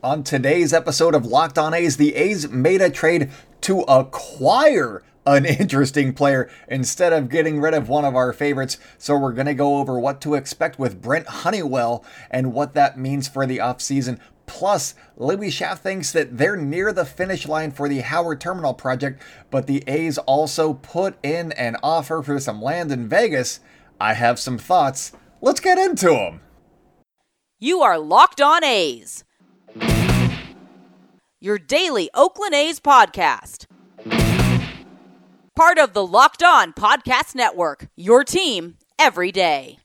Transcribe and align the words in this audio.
On 0.00 0.22
today's 0.22 0.72
episode 0.72 1.12
of 1.16 1.26
Locked 1.26 1.58
On 1.58 1.74
A's, 1.74 1.96
the 1.96 2.14
A's 2.14 2.48
made 2.48 2.80
a 2.80 2.88
trade 2.88 3.30
to 3.62 3.80
acquire 3.80 5.02
an 5.26 5.44
interesting 5.60 6.14
player 6.14 6.48
instead 6.68 7.12
of 7.12 7.28
getting 7.28 7.60
rid 7.60 7.74
of 7.74 7.88
one 7.88 8.04
of 8.04 8.14
our 8.14 8.32
favorites. 8.32 8.78
So 8.96 9.18
we're 9.18 9.32
going 9.32 9.48
to 9.48 9.54
go 9.54 9.78
over 9.78 9.98
what 9.98 10.20
to 10.20 10.34
expect 10.36 10.78
with 10.78 11.02
Brent 11.02 11.26
Honeywell 11.26 12.04
and 12.30 12.52
what 12.52 12.74
that 12.74 12.96
means 12.96 13.26
for 13.26 13.44
the 13.44 13.58
offseason. 13.58 14.20
Plus, 14.46 14.94
Libby 15.16 15.48
Schaaf 15.48 15.78
thinks 15.78 16.12
that 16.12 16.38
they're 16.38 16.56
near 16.56 16.92
the 16.92 17.04
finish 17.04 17.48
line 17.48 17.72
for 17.72 17.88
the 17.88 17.98
Howard 17.98 18.40
Terminal 18.40 18.74
project, 18.74 19.20
but 19.50 19.66
the 19.66 19.82
A's 19.88 20.16
also 20.18 20.74
put 20.74 21.16
in 21.24 21.50
an 21.52 21.76
offer 21.82 22.22
for 22.22 22.38
some 22.38 22.62
land 22.62 22.92
in 22.92 23.08
Vegas. 23.08 23.58
I 24.00 24.14
have 24.14 24.38
some 24.38 24.58
thoughts. 24.58 25.10
Let's 25.40 25.58
get 25.58 25.76
into 25.76 26.10
them. 26.10 26.40
You 27.58 27.80
are 27.80 27.98
Locked 27.98 28.40
On 28.40 28.62
A's 28.62 29.24
your 31.40 31.58
daily 31.58 32.10
Oakland 32.14 32.54
A's 32.54 32.80
podcast. 32.80 33.66
Part 35.54 35.78
of 35.78 35.92
the 35.92 36.06
Locked 36.06 36.42
On 36.42 36.72
Podcast 36.72 37.34
Network, 37.34 37.88
your 37.96 38.22
team 38.24 38.76
every 38.98 39.32
day. 39.32 39.78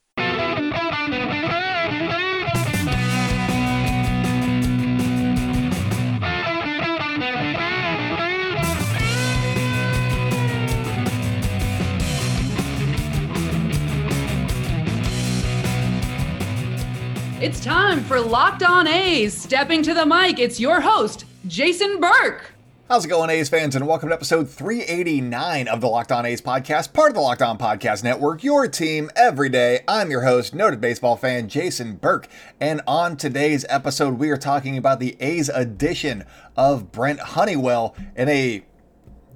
It's 17.44 17.60
time 17.60 18.02
for 18.06 18.22
Locked 18.22 18.64
On 18.64 18.88
A's. 18.88 19.34
Stepping 19.34 19.84
to 19.84 19.94
the 19.94 20.06
mic, 20.06 20.40
it's 20.40 20.62
your 20.62 20.80
host, 20.80 21.26
Jason 21.46 22.00
Burke. 22.00 22.54
How's 22.88 23.04
it 23.04 23.10
going, 23.10 23.30
A's 23.30 23.50
fans? 23.50 23.76
And 23.76 23.86
welcome 23.86 24.08
to 24.08 24.16
episode 24.16 24.50
389 24.50 25.68
of 25.68 25.82
the 25.82 25.90
Locked 25.90 26.14
On 26.14 26.26
A's 26.26 26.42
podcast, 26.42 26.94
part 26.94 27.10
of 27.10 27.16
the 27.16 27.20
Locked 27.20 27.42
On 27.42 27.58
Podcast 27.58 28.02
Network, 28.02 28.46
your 28.46 28.70
team 28.70 29.12
every 29.18 29.50
day. 29.50 29.82
I'm 29.90 30.10
your 30.10 30.22
host, 30.22 30.56
noted 30.56 30.80
baseball 30.80 31.18
fan 31.18 31.50
Jason 31.50 31.98
Burke. 31.98 32.30
And 32.62 32.80
on 32.88 33.18
today's 33.18 33.66
episode, 33.68 34.20
we 34.20 34.30
are 34.30 34.38
talking 34.38 34.78
about 34.78 35.02
the 35.02 35.18
A's 35.20 35.50
edition 35.50 36.24
of 36.56 36.94
Brent 36.94 37.20
Honeywell 37.20 37.94
in 38.16 38.30
a 38.30 38.64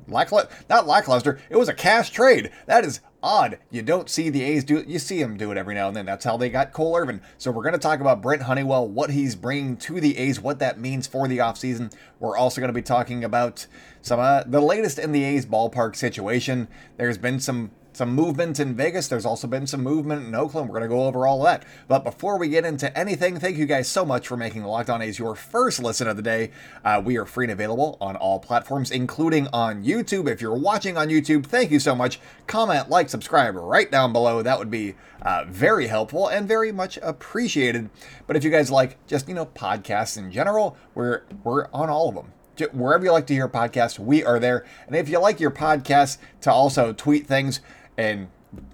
lackluster, 0.07 0.55
not 0.69 0.87
lackluster, 0.87 1.41
it 1.49 1.57
was 1.57 1.67
a 1.67 1.73
cash 1.73 2.11
trade. 2.11 2.51
That 2.67 2.85
is 2.85 3.01
odd. 3.21 3.59
You 3.71 3.81
don't 3.81 4.09
see 4.09 4.29
the 4.29 4.43
A's 4.43 4.63
do 4.63 4.77
it. 4.77 4.87
You 4.87 4.99
see 4.99 5.21
them 5.21 5.37
do 5.37 5.51
it 5.51 5.57
every 5.57 5.75
now 5.75 5.87
and 5.87 5.95
then. 5.95 6.05
That's 6.05 6.25
how 6.25 6.37
they 6.37 6.49
got 6.49 6.73
Cole 6.73 6.95
Irvin. 6.95 7.21
So 7.37 7.51
we're 7.51 7.63
going 7.63 7.73
to 7.73 7.79
talk 7.79 7.99
about 7.99 8.21
Brent 8.21 8.43
Honeywell, 8.43 8.87
what 8.87 9.11
he's 9.11 9.35
bringing 9.35 9.77
to 9.77 9.99
the 9.99 10.17
A's, 10.17 10.39
what 10.39 10.59
that 10.59 10.79
means 10.79 11.07
for 11.07 11.27
the 11.27 11.39
offseason. 11.39 11.93
We're 12.19 12.37
also 12.37 12.61
going 12.61 12.69
to 12.69 12.73
be 12.73 12.81
talking 12.81 13.23
about 13.23 13.67
some 14.01 14.19
uh, 14.19 14.43
the 14.45 14.61
latest 14.61 14.99
in 14.99 15.11
the 15.11 15.23
A's 15.23 15.45
ballpark 15.45 15.95
situation. 15.95 16.67
There's 16.97 17.17
been 17.17 17.39
some 17.39 17.71
some 17.97 18.13
movement 18.13 18.59
in 18.59 18.75
Vegas. 18.75 19.07
There's 19.07 19.25
also 19.25 19.47
been 19.47 19.65
some 19.65 19.81
movement 19.81 20.25
in 20.27 20.35
Oakland. 20.35 20.69
We're 20.69 20.77
going 20.79 20.89
to 20.89 20.95
go 20.95 21.05
over 21.05 21.25
all 21.25 21.41
that. 21.43 21.65
But 21.87 22.03
before 22.03 22.37
we 22.37 22.47
get 22.47 22.63
into 22.63 22.95
anything, 22.95 23.39
thank 23.39 23.57
you 23.57 23.65
guys 23.65 23.87
so 23.87 24.05
much 24.05 24.27
for 24.27 24.37
making 24.37 24.63
Locked 24.63 24.91
On 24.91 25.01
A's 25.01 25.17
your 25.17 25.33
first 25.33 25.81
listen 25.81 26.07
of 26.07 26.15
the 26.15 26.21
day. 26.21 26.51
Uh, 26.85 27.01
we 27.03 27.17
are 27.17 27.25
free 27.25 27.45
and 27.45 27.51
available 27.51 27.97
on 27.99 28.15
all 28.15 28.39
platforms, 28.39 28.91
including 28.91 29.47
on 29.47 29.83
YouTube. 29.83 30.29
If 30.29 30.41
you're 30.41 30.55
watching 30.55 30.95
on 30.95 31.07
YouTube, 31.07 31.47
thank 31.47 31.71
you 31.71 31.79
so 31.79 31.95
much. 31.95 32.19
Comment, 32.45 32.87
like, 32.87 33.09
subscribe 33.09 33.55
right 33.55 33.89
down 33.89 34.13
below. 34.13 34.43
That 34.43 34.59
would 34.59 34.69
be 34.69 34.93
uh, 35.23 35.45
very 35.47 35.87
helpful 35.87 36.27
and 36.27 36.47
very 36.47 36.71
much 36.71 36.99
appreciated. 37.01 37.89
But 38.27 38.35
if 38.35 38.43
you 38.43 38.51
guys 38.51 38.69
like 38.69 39.03
just, 39.07 39.27
you 39.27 39.33
know, 39.33 39.47
podcasts 39.47 40.17
in 40.19 40.31
general, 40.31 40.77
we're 40.93 41.23
we're 41.43 41.67
on 41.73 41.89
all 41.89 42.09
of 42.09 42.15
them 42.15 42.33
wherever 42.71 43.05
you 43.05 43.11
like 43.11 43.27
to 43.27 43.33
hear 43.33 43.47
podcasts, 43.47 43.99
we 43.99 44.23
are 44.23 44.39
there. 44.39 44.65
And 44.87 44.95
if 44.95 45.09
you 45.09 45.19
like 45.19 45.39
your 45.39 45.51
podcast 45.51 46.17
to 46.41 46.51
also 46.51 46.93
tweet 46.93 47.27
things, 47.27 47.59
and 47.97 48.29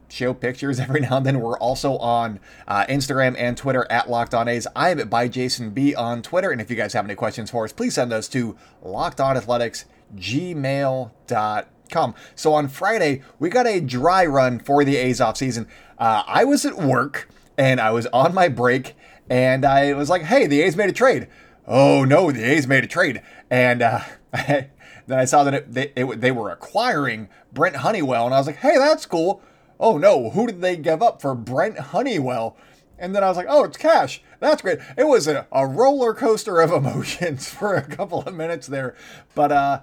show 0.10 0.34
pictures 0.34 0.80
every 0.80 1.02
now 1.02 1.18
and 1.18 1.26
then. 1.26 1.40
We're 1.40 1.58
also 1.58 1.98
on 1.98 2.40
uh, 2.68 2.86
Instagram 2.86 3.36
and 3.38 3.58
Twitter 3.58 3.88
at 3.90 4.10
Locked 4.10 4.34
On 4.34 4.48
A's. 4.48 4.68
I'm 4.76 5.00
at 5.00 5.10
by 5.10 5.28
Jason 5.28 5.72
B 5.72 5.96
on 5.96 6.22
Twitter. 6.22 6.52
And 6.52 6.62
if 6.62 6.70
you 6.70 6.76
guys 6.76 6.94
have 6.94 7.06
any 7.06 7.16
questions 7.16 7.50
for 7.50 7.64
us, 7.64 7.74
please 7.74 7.96
send 7.96 8.12
those 8.12 8.28
to 8.30 8.56
Locked 8.82 9.20
On 9.20 9.36
Athletics 9.36 9.86
lockedonathletics@gmail.com. 10.16 12.16
So 12.36 12.54
on 12.54 12.68
Friday, 12.68 13.22
we 13.40 13.50
got 13.50 13.68
a 13.68 13.80
dry 13.80 14.26
run 14.26 14.60
for 14.60 14.84
the 14.84 14.98
A's 14.98 15.22
off 15.22 15.38
season. 15.38 15.68
Uh, 15.98 16.24
I 16.28 16.44
was 16.44 16.66
at 16.66 16.78
work 16.78 17.30
and 17.58 17.80
I 17.80 17.92
was 17.92 18.08
on 18.08 18.34
my 18.34 18.48
break 18.48 18.96
and 19.30 19.66
I 19.66 19.94
was 19.94 20.10
like, 20.10 20.24
hey, 20.24 20.48
the 20.48 20.62
A's 20.62 20.76
made 20.76 20.90
a 20.90 20.94
trade. 20.94 21.28
Oh 21.68 22.04
no, 22.04 22.32
the 22.32 22.44
A's 22.44 22.68
made 22.68 22.84
a 22.84 22.88
trade. 22.88 23.22
And 23.50 23.82
uh, 23.82 24.02
Then 25.08 25.20
I 25.20 25.26
saw 25.26 25.44
that 25.44 25.54
it, 25.54 25.74
they, 25.74 25.92
it, 25.96 26.22
they 26.22 26.32
were 26.32 26.52
acquiring 26.52 27.30
Brent 27.52 27.78
Honeywell, 27.78 28.26
and 28.26 28.34
I 28.34 28.38
was 28.38 28.48
like, 28.48 28.58
hey, 28.58 28.78
that's 28.78 29.06
cool. 29.06 29.42
Oh 29.80 29.98
no, 29.98 30.30
who 30.30 30.48
did 30.48 30.62
they 30.62 30.78
give 30.78 31.02
up 31.02 31.22
for 31.22 31.36
Brent 31.36 31.78
Honeywell? 31.78 32.56
And 32.98 33.14
then 33.16 33.24
I 33.24 33.28
was 33.28 33.38
like, 33.38 33.48
oh, 33.50 33.64
it's 33.66 33.78
cash. 33.78 34.22
That's 34.40 34.62
great. 34.62 34.80
It 34.98 35.08
was 35.08 35.28
a, 35.28 35.48
a 35.52 35.68
roller 35.68 36.14
coaster 36.14 36.62
of 36.62 36.72
emotions 36.86 37.50
for 37.50 37.76
a 37.76 37.82
couple 37.82 38.22
of 38.22 38.34
minutes 38.34 38.68
there, 38.68 38.96
but 39.36 39.52
uh, 39.52 39.82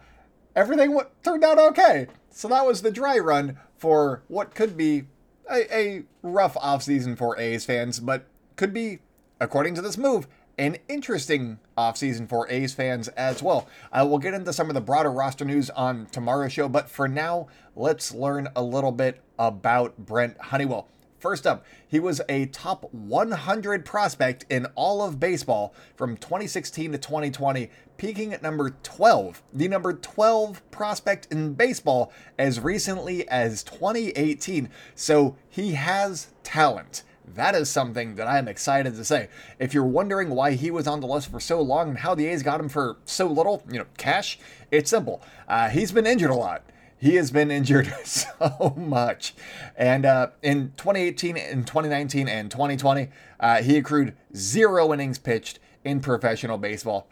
everything 0.57 0.91
w- 0.91 1.09
turned 1.23 1.45
out 1.45 1.59
okay. 1.59 2.07
So 2.31 2.49
that 2.49 2.67
was 2.67 2.83
the 2.83 2.91
dry 2.91 3.19
run 3.19 3.59
for 3.77 4.23
what 4.29 4.55
could 4.55 4.77
be 4.77 5.05
a, 5.51 5.77
a 5.77 6.03
rough 6.23 6.55
offseason 6.55 7.19
for 7.19 7.39
A's 7.39 7.65
fans, 7.65 8.01
but 8.01 8.27
could 8.57 8.73
be, 8.73 9.01
according 9.41 9.75
to 9.75 9.83
this 9.83 9.99
move, 9.99 10.29
an 10.61 10.77
interesting 10.89 11.59
offseason 11.79 12.29
for 12.29 12.47
A's 12.51 12.75
fans 12.75 13.09
as 13.09 13.43
well. 13.43 13.67
Uh, 13.91 13.97
I 14.01 14.03
will 14.03 14.19
get 14.19 14.35
into 14.35 14.53
some 14.53 14.69
of 14.69 14.75
the 14.75 14.81
broader 14.83 15.11
roster 15.11 15.47
news 15.47 15.71
on 15.71 16.07
tomorrow's 16.13 16.53
show, 16.53 16.69
but 16.69 16.91
for 16.91 17.09
now, 17.09 17.49
let's 17.75 18.13
learn 18.13 18.49
a 18.55 18.63
little 18.63 18.93
bit 18.93 19.23
about 19.39 19.97
Brent 19.97 20.39
Honeywell. 20.39 20.87
First 21.19 21.47
up, 21.47 21.65
he 21.89 21.99
was 21.99 22.21
a 22.29 22.47
top 22.47 22.93
100 22.93 23.85
prospect 23.87 24.45
in 24.51 24.67
all 24.75 25.03
of 25.03 25.19
baseball 25.19 25.75
from 25.97 26.17
2016 26.17 26.93
to 26.93 26.99
2020, 26.99 27.71
peaking 27.97 28.35
at 28.35 28.43
number 28.43 28.77
12, 28.83 29.43
the 29.53 29.69
number 29.69 29.95
12 29.95 30.71
prospect 30.71 31.27
in 31.31 31.55
baseball 31.55 32.13
as 32.39 32.61
recently 32.61 33.27
as 33.29 33.63
2018. 33.63 34.69
So 34.95 35.37
he 35.49 35.73
has 35.73 36.29
talent. 36.43 37.03
That 37.35 37.55
is 37.55 37.69
something 37.69 38.17
that 38.17 38.27
I 38.27 38.39
am 38.39 38.49
excited 38.49 38.95
to 38.95 39.05
say. 39.05 39.29
If 39.59 39.75
you're 39.75 39.85
wondering 39.85 40.31
why 40.31 40.53
he 40.53 40.71
was 40.71 40.87
on 40.87 41.01
the 41.01 41.07
list 41.07 41.31
for 41.31 41.41
so 41.41 41.61
long 41.61 41.91
and 41.91 41.99
how 41.99 42.15
the 42.15 42.27
A's 42.27 42.43
got 42.43 42.61
him 42.61 42.69
for 42.69 42.97
so 43.05 43.27
little, 43.27 43.63
you 43.71 43.79
know, 43.79 43.87
cash, 43.97 44.39
it's 44.71 44.91
simple. 44.91 45.23
Uh, 45.49 45.69
he's 45.69 45.93
been 45.93 46.07
injured 46.07 46.31
a 46.31 46.35
lot. 46.35 46.63
He 46.99 47.15
has 47.15 47.31
been 47.31 47.51
injured 47.51 47.93
so 48.05 48.75
much. 48.77 49.35
And 49.77 50.05
uh, 50.05 50.29
in 50.43 50.73
2018, 50.77 51.37
in 51.37 51.65
2019, 51.65 52.29
and 52.29 52.51
2020, 52.51 53.09
uh, 53.39 53.63
he 53.63 53.79
accrued 53.79 54.15
zero 54.37 54.93
innings 54.93 55.19
pitched 55.19 55.59
in 55.83 56.01
professional 56.01 56.59
baseball. 56.59 57.09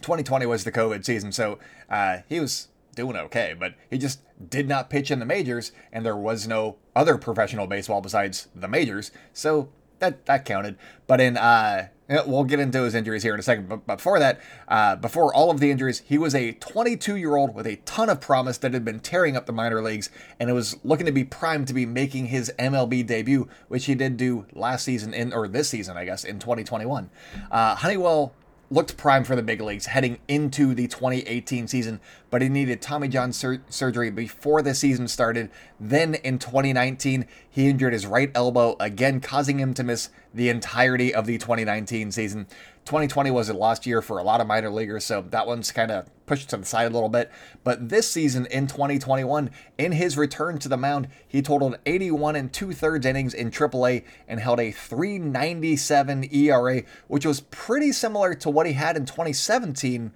2020 0.00 0.46
was 0.46 0.64
the 0.64 0.72
COVID 0.72 1.04
season, 1.04 1.32
so 1.32 1.58
uh, 1.90 2.18
he 2.28 2.40
was 2.40 2.68
doing 2.94 3.16
okay, 3.16 3.54
but 3.58 3.74
he 3.88 3.98
just 3.98 4.20
did 4.48 4.68
not 4.68 4.90
pitch 4.90 5.10
in 5.10 5.18
the 5.18 5.26
majors, 5.26 5.72
and 5.92 6.04
there 6.04 6.16
was 6.16 6.46
no 6.46 6.76
other 6.94 7.16
professional 7.16 7.66
baseball 7.66 8.00
besides 8.00 8.48
the 8.54 8.68
majors, 8.68 9.10
so 9.32 9.68
that 9.98 10.26
that 10.26 10.44
counted. 10.44 10.76
But 11.06 11.20
in 11.20 11.36
uh, 11.36 11.88
we'll 12.26 12.44
get 12.44 12.58
into 12.58 12.82
his 12.82 12.94
injuries 12.94 13.22
here 13.22 13.34
in 13.34 13.40
a 13.40 13.42
second. 13.42 13.68
But 13.68 13.86
before 13.86 14.18
that, 14.18 14.40
uh, 14.68 14.96
before 14.96 15.32
all 15.32 15.50
of 15.50 15.60
the 15.60 15.70
injuries, 15.70 16.02
he 16.04 16.18
was 16.18 16.34
a 16.34 16.52
22 16.52 17.16
year 17.16 17.36
old 17.36 17.54
with 17.54 17.66
a 17.66 17.76
ton 17.76 18.08
of 18.08 18.20
promise 18.20 18.58
that 18.58 18.74
had 18.74 18.84
been 18.84 19.00
tearing 19.00 19.36
up 19.36 19.46
the 19.46 19.52
minor 19.52 19.80
leagues, 19.80 20.10
and 20.38 20.50
it 20.50 20.52
was 20.52 20.76
looking 20.82 21.06
to 21.06 21.12
be 21.12 21.24
primed 21.24 21.68
to 21.68 21.74
be 21.74 21.86
making 21.86 22.26
his 22.26 22.52
MLB 22.58 23.06
debut, 23.06 23.48
which 23.68 23.84
he 23.84 23.94
did 23.94 24.16
do 24.16 24.46
last 24.52 24.84
season 24.84 25.14
in 25.14 25.32
or 25.32 25.46
this 25.46 25.68
season, 25.68 25.96
I 25.96 26.04
guess, 26.04 26.24
in 26.24 26.38
2021. 26.38 27.10
Uh, 27.50 27.74
Honeywell 27.76 28.34
looked 28.70 28.96
prime 28.96 29.24
for 29.24 29.34
the 29.34 29.42
big 29.42 29.60
leagues 29.60 29.86
heading 29.86 30.18
into 30.28 30.74
the 30.74 30.86
2018 30.86 31.66
season, 31.66 32.00
but 32.30 32.40
he 32.40 32.48
needed 32.48 32.80
Tommy 32.80 33.08
John 33.08 33.32
sur- 33.32 33.62
surgery 33.68 34.10
before 34.10 34.62
the 34.62 34.74
season 34.74 35.08
started. 35.08 35.50
Then 35.80 36.14
in 36.14 36.38
2019, 36.38 37.26
he 37.50 37.68
injured 37.68 37.92
his 37.92 38.06
right 38.06 38.30
elbow, 38.34 38.76
again 38.78 39.20
causing 39.20 39.58
him 39.58 39.74
to 39.74 39.82
miss 39.82 40.10
the 40.32 40.48
entirety 40.48 41.12
of 41.12 41.26
the 41.26 41.36
2019 41.36 42.12
season. 42.12 42.46
2020 42.84 43.30
was 43.30 43.48
a 43.48 43.54
lost 43.54 43.86
year 43.86 44.02
for 44.02 44.18
a 44.18 44.22
lot 44.22 44.40
of 44.40 44.46
minor 44.46 44.70
leaguers, 44.70 45.04
so 45.04 45.22
that 45.30 45.46
one's 45.46 45.70
kind 45.70 45.90
of 45.90 46.08
pushed 46.26 46.50
to 46.50 46.56
the 46.56 46.64
side 46.64 46.90
a 46.90 46.94
little 46.94 47.08
bit. 47.08 47.30
But 47.62 47.88
this 47.88 48.10
season 48.10 48.46
in 48.46 48.66
2021, 48.66 49.50
in 49.78 49.92
his 49.92 50.16
return 50.16 50.58
to 50.58 50.68
the 50.68 50.76
mound, 50.76 51.08
he 51.26 51.42
totaled 51.42 51.78
81 51.86 52.36
and 52.36 52.52
two 52.52 52.72
thirds 52.72 53.06
innings 53.06 53.34
in 53.34 53.50
AAA 53.50 54.04
and 54.26 54.40
held 54.40 54.60
a 54.60 54.72
397 54.72 56.28
ERA, 56.32 56.82
which 57.08 57.26
was 57.26 57.40
pretty 57.40 57.92
similar 57.92 58.34
to 58.34 58.50
what 58.50 58.66
he 58.66 58.72
had 58.72 58.96
in 58.96 59.06
2017 59.06 60.12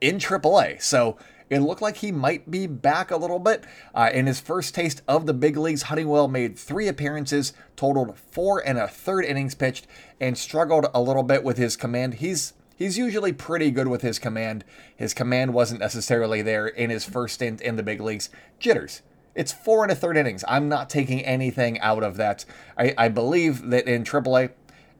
in 0.00 0.18
AAA. 0.18 0.82
So 0.82 1.16
it 1.48 1.60
looked 1.60 1.82
like 1.82 1.98
he 1.98 2.10
might 2.10 2.50
be 2.50 2.66
back 2.66 3.10
a 3.10 3.16
little 3.16 3.38
bit. 3.38 3.64
Uh, 3.94 4.10
in 4.12 4.26
his 4.26 4.40
first 4.40 4.74
taste 4.74 5.02
of 5.06 5.26
the 5.26 5.34
big 5.34 5.56
leagues, 5.56 5.82
Honeywell 5.82 6.28
made 6.28 6.58
three 6.58 6.88
appearances, 6.88 7.52
totaled 7.76 8.18
four 8.18 8.66
and 8.66 8.78
a 8.78 8.88
third 8.88 9.24
innings 9.24 9.54
pitched, 9.54 9.86
and 10.20 10.36
struggled 10.36 10.86
a 10.92 11.00
little 11.00 11.22
bit 11.22 11.44
with 11.44 11.56
his 11.56 11.76
command. 11.76 12.14
He's 12.14 12.54
he's 12.76 12.98
usually 12.98 13.32
pretty 13.32 13.70
good 13.70 13.88
with 13.88 14.02
his 14.02 14.18
command. 14.18 14.64
His 14.96 15.14
command 15.14 15.54
wasn't 15.54 15.80
necessarily 15.80 16.42
there 16.42 16.66
in 16.66 16.90
his 16.90 17.04
first 17.04 17.36
stint 17.36 17.60
in 17.60 17.76
the 17.76 17.82
big 17.82 18.00
leagues. 18.00 18.28
Jitters. 18.58 19.02
It's 19.36 19.52
four 19.52 19.82
and 19.82 19.92
a 19.92 19.94
third 19.94 20.16
innings. 20.16 20.44
I'm 20.48 20.68
not 20.68 20.88
taking 20.88 21.22
anything 21.22 21.78
out 21.80 22.02
of 22.02 22.16
that. 22.16 22.46
I, 22.76 22.94
I 22.96 23.08
believe 23.08 23.68
that 23.68 23.86
in 23.86 24.02
AAA, 24.02 24.50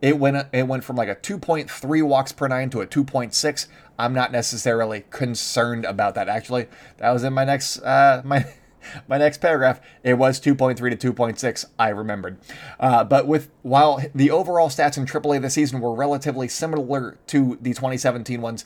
it 0.02 0.18
went 0.18 0.48
it 0.52 0.66
went 0.66 0.84
from 0.84 0.96
like 0.96 1.08
a 1.08 1.16
2.3 1.16 2.02
walks 2.02 2.32
per 2.32 2.48
nine 2.48 2.70
to 2.70 2.80
a 2.80 2.86
2.6. 2.86 3.66
I'm 3.98 4.12
not 4.12 4.30
necessarily 4.30 5.04
concerned 5.10 5.84
about 5.84 6.14
that. 6.16 6.28
Actually, 6.28 6.66
that 6.98 7.10
was 7.10 7.24
in 7.24 7.32
my 7.32 7.44
next 7.44 7.80
uh, 7.80 8.22
my 8.24 8.46
my 9.08 9.18
next 9.18 9.38
paragraph, 9.38 9.80
it 10.02 10.14
was 10.14 10.40
2.3 10.40 10.98
to 10.98 11.12
2.6. 11.12 11.64
I 11.78 11.88
remembered, 11.88 12.38
uh, 12.78 13.04
but 13.04 13.26
with 13.26 13.50
while 13.62 14.02
the 14.14 14.30
overall 14.30 14.68
stats 14.68 14.96
in 14.96 15.06
AAA 15.06 15.42
this 15.42 15.54
season 15.54 15.80
were 15.80 15.94
relatively 15.94 16.48
similar 16.48 17.18
to 17.28 17.58
the 17.60 17.70
2017 17.70 18.40
ones 18.40 18.64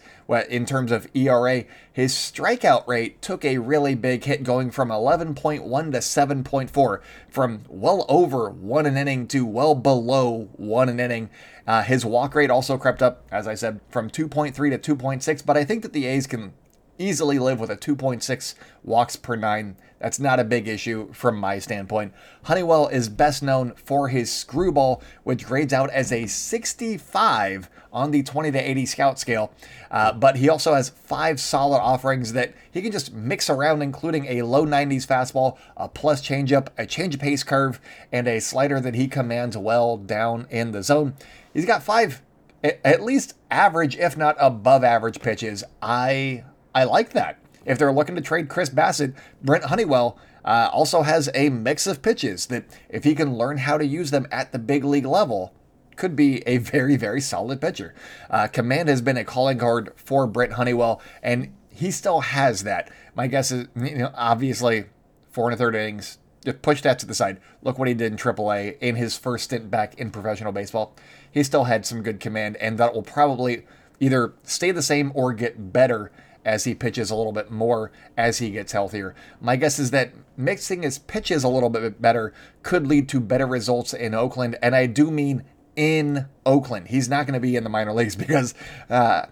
in 0.49 0.67
terms 0.67 0.93
of 0.93 1.09
ERA, 1.15 1.65
his 1.93 2.15
strikeout 2.15 2.87
rate 2.87 3.21
took 3.21 3.45
a 3.45 3.59
really 3.59 3.95
big 3.95 4.25
hit, 4.25 4.43
going 4.43 4.71
from 4.71 4.89
11.1 4.89 5.61
to 5.93 5.99
7.4, 5.99 7.01
from 7.29 7.63
well 7.69 8.05
over 8.09 8.51
one 8.51 8.87
an 8.87 8.97
inning 8.97 9.27
to 9.29 9.45
well 9.45 9.75
below 9.75 10.49
one 10.57 10.89
an 10.89 11.01
inning. 11.01 11.31
Uh, 11.67 11.83
his 11.83 12.05
walk 12.05 12.35
rate 12.35 12.51
also 12.51 12.77
crept 12.79 13.03
up, 13.03 13.25
as 13.31 13.47
I 13.47 13.55
said, 13.55 13.81
from 13.89 14.11
2.3 14.11 14.55
to 14.83 14.97
2.6. 14.97 15.47
But 15.47 15.57
I 15.57 15.65
think 15.65 15.83
that 15.83 15.93
the 15.93 16.07
A's 16.07 16.27
can 16.27 16.53
easily 16.99 17.39
live 17.39 17.61
with 17.61 17.71
a 17.71 17.77
2.6 17.77 18.55
walks 18.85 19.17
per 19.17 19.37
nine. 19.37 19.77
That's 20.01 20.19
not 20.19 20.41
a 20.41 20.45
big 20.45 20.67
issue 20.67 21.13
from 21.13 21.37
my 21.37 21.59
standpoint. 21.59 22.15
Honeywell 22.45 22.89
is 22.89 23.09
best 23.09 23.43
known 23.43 23.73
for 23.75 24.09
his 24.09 24.33
screwball, 24.33 25.03
which 25.25 25.45
grades 25.45 25.73
out 25.73 25.91
as 25.91 26.11
a 26.11 26.27
65 26.27 27.69
on 27.93 28.11
the 28.11 28.23
20 28.23 28.51
to 28.53 28.59
80 28.59 28.87
scout 28.87 29.19
scale. 29.19 29.53
Uh, 29.91 30.13
but 30.13 30.37
he 30.37 30.49
also 30.49 30.75
has 30.75 30.89
five 30.89 31.39
solid 31.39 31.79
offerings 31.79 32.33
that 32.33 32.55
he 32.71 32.81
can 32.81 32.93
just 32.93 33.13
mix 33.13 33.51
around, 33.51 33.83
including 33.83 34.27
a 34.27 34.43
low 34.43 34.65
90s 34.65 35.07
fastball, 35.07 35.59
a 35.77 35.89
plus 35.89 36.23
changeup, 36.23 36.69
a 36.79 36.87
change 36.87 37.15
of 37.15 37.21
pace 37.21 37.43
curve, 37.43 37.81
and 38.11 38.27
a 38.27 38.41
slider 38.41 38.81
that 38.81 38.95
he 38.95 39.07
commands 39.07 39.57
well 39.57 39.99
down 39.99 40.47
in 40.51 40.73
the 40.73 40.83
zone. 40.83 41.15
He's 41.53 41.67
got 41.67 41.83
five 41.83 42.23
at 42.63 43.03
least 43.03 43.35
average, 43.51 43.97
if 43.97 44.17
not 44.17 44.37
above 44.39 44.85
average 44.85 45.21
pitches. 45.21 45.65
I 45.81 46.45
I 46.75 46.85
like 46.85 47.13
that. 47.15 47.40
If 47.71 47.79
they're 47.79 47.93
looking 47.93 48.17
to 48.17 48.21
trade 48.21 48.49
Chris 48.49 48.69
Bassitt, 48.69 49.15
Brent 49.45 49.63
Honeywell 49.63 50.19
uh, 50.45 50.71
also 50.73 51.03
has 51.03 51.31
a 51.37 51.51
mix 51.51 51.87
of 51.87 52.03
pitches 52.03 52.47
that, 52.47 52.65
if 52.89 53.05
he 53.05 53.15
can 53.15 53.37
learn 53.37 53.59
how 53.59 53.79
to 53.79 53.87
use 53.87 54.11
them 54.11 54.27
at 54.33 54.51
the 54.51 54.59
big 54.59 54.83
league 54.83 55.07
level, 55.07 55.55
could 55.95 56.17
be 56.17 56.43
a 56.49 56.57
very, 56.59 56.97
very 56.97 57.21
solid 57.21 57.61
pitcher. 57.61 57.95
Uh, 58.29 58.49
command 58.49 58.89
has 58.89 59.01
been 59.01 59.17
a 59.17 59.23
calling 59.23 59.57
card 59.57 59.93
for 59.95 60.27
Brent 60.27 60.55
Honeywell, 60.55 61.01
and 61.23 61.55
he 61.71 61.93
still 61.93 62.23
has 62.23 62.65
that. 62.65 62.91
My 63.15 63.29
guess 63.29 63.53
is, 63.53 63.69
you 63.77 63.99
know, 63.99 64.11
obviously, 64.17 64.87
four 65.31 65.47
and 65.49 65.55
a 65.55 65.57
third 65.57 65.77
innings, 65.77 66.19
just 66.45 66.63
push 66.63 66.83
that 66.83 66.99
to 66.99 67.07
the 67.07 67.15
side. 67.15 67.39
Look 67.63 67.79
what 67.79 67.87
he 67.87 67.95
did 67.95 68.11
in 68.11 68.19
AAA 68.19 68.79
in 68.81 68.97
his 68.97 69.17
first 69.17 69.45
stint 69.45 69.71
back 69.71 69.95
in 69.95 70.11
professional 70.11 70.51
baseball. 70.51 70.97
He 71.31 71.45
still 71.45 71.65
had 71.65 71.87
some 71.87 72.03
good 72.03 72.19
command, 72.19 72.57
and 72.57 72.79
that 72.79 72.93
will 72.95 73.05
probably 73.05 73.65
either 74.01 74.33
stay 74.43 74.73
the 74.73 74.83
same 74.83 75.13
or 75.15 75.33
get 75.33 75.73
better 75.73 76.11
as 76.45 76.65
he 76.65 76.75
pitches 76.75 77.11
a 77.11 77.17
little 77.17 77.33
bit 77.33 77.51
more 77.51 77.91
as 78.17 78.39
he 78.39 78.51
gets 78.51 78.73
healthier. 78.73 79.15
My 79.41 79.57
guess 79.57 79.79
is 79.79 79.91
that 79.91 80.13
mixing 80.37 80.83
his 80.83 80.99
pitches 80.99 81.45
a 81.45 81.49
little 81.49 81.71
bit 81.71 82.01
better 82.01 82.33
could 82.63 82.87
lead 82.87 83.09
to 83.11 83.21
better 83.21 83.47
results 83.47 83.93
in 83.93 84.15
Oakland, 84.15 84.59
and 84.63 84.75
I 84.75 84.87
do 84.87 85.11
mean 85.11 85.45
in 85.77 86.27
Oakland. 86.45 86.89
He's 86.89 87.09
not 87.09 87.27
going 87.27 87.35
to 87.35 87.41
be 87.41 87.57
in 87.57 87.65
the 87.65 87.71
minor 87.71 87.93
leagues 87.93 88.17
because. 88.17 88.55
Uh, 88.89 89.27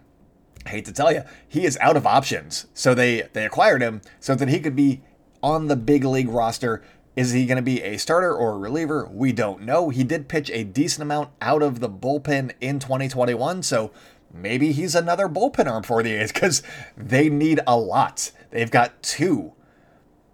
hate 0.69 0.85
to 0.85 0.93
tell 0.93 1.13
you, 1.13 1.23
he 1.49 1.65
is 1.65 1.79
out 1.81 1.97
of 1.97 2.07
options. 2.07 2.67
So 2.75 2.95
they 2.95 3.29
they 3.33 3.45
acquired 3.45 3.83
him 3.83 4.03
so 4.21 4.35
that 4.35 4.49
he 4.49 4.61
could 4.61 4.77
be 4.77 5.03
on 5.43 5.67
the 5.67 5.77
big 5.77 6.05
league 6.05 6.29
roster. 6.29 6.83
Is 7.17 7.33
he 7.33 7.47
going 7.47 7.57
to 7.57 7.63
be 7.63 7.83
a 7.83 7.97
starter 7.97 8.33
or 8.33 8.53
a 8.53 8.59
reliever? 8.59 9.09
We 9.11 9.33
don't 9.33 9.63
know. 9.63 9.89
He 9.89 10.05
did 10.05 10.29
pitch 10.29 10.51
a 10.51 10.63
decent 10.63 11.03
amount 11.03 11.31
out 11.41 11.63
of 11.63 11.81
the 11.81 11.89
bullpen 11.89 12.53
in 12.61 12.79
2021, 12.79 13.65
so 13.65 13.91
maybe 14.33 14.73
he's 14.73 14.95
another 14.95 15.29
bullpen 15.29 15.71
arm 15.71 15.83
for 15.83 16.03
the 16.03 16.15
A's 16.15 16.33
because 16.33 16.63
they 16.97 17.29
need 17.29 17.61
a 17.67 17.77
lot. 17.77 18.31
They've 18.51 18.71
got 18.71 19.03
two 19.03 19.53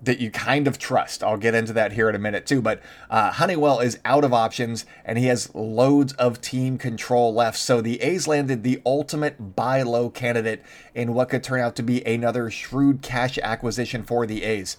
that 0.05 0.20
you 0.20 0.31
kind 0.31 0.69
of 0.69 0.79
trust. 0.79 1.23
I'll 1.23 1.37
get 1.37 1.55
into 1.55 1.73
that 1.73 1.93
here 1.93 2.08
in 2.08 2.14
a 2.14 2.19
minute 2.19 2.46
too. 2.46 2.61
But 2.61 2.81
uh, 3.11 3.32
Honeywell 3.32 3.81
is 3.81 3.99
out 4.05 4.25
of 4.25 4.32
options 4.32 4.85
and 5.05 5.19
he 5.19 5.26
has 5.26 5.55
loads 5.55 6.12
of 6.14 6.41
team 6.41 6.79
control 6.79 7.32
left. 7.32 7.58
So 7.58 7.81
the 7.81 8.00
A's 8.02 8.29
landed 8.29 8.62
the 8.62 8.81
ultimate 8.85 9.56
buy 9.56 9.82
low 9.82 10.11
candidate 10.11 10.62
in 10.94 11.14
what 11.14 11.31
could 11.31 11.43
turn 11.43 11.61
out 11.61 11.76
to 11.76 11.82
be 11.82 12.05
another 12.06 12.50
shrewd 12.50 13.02
cash 13.02 13.38
acquisition 13.38 14.02
for 14.02 14.26
the 14.26 14.44
A's. 14.44 14.76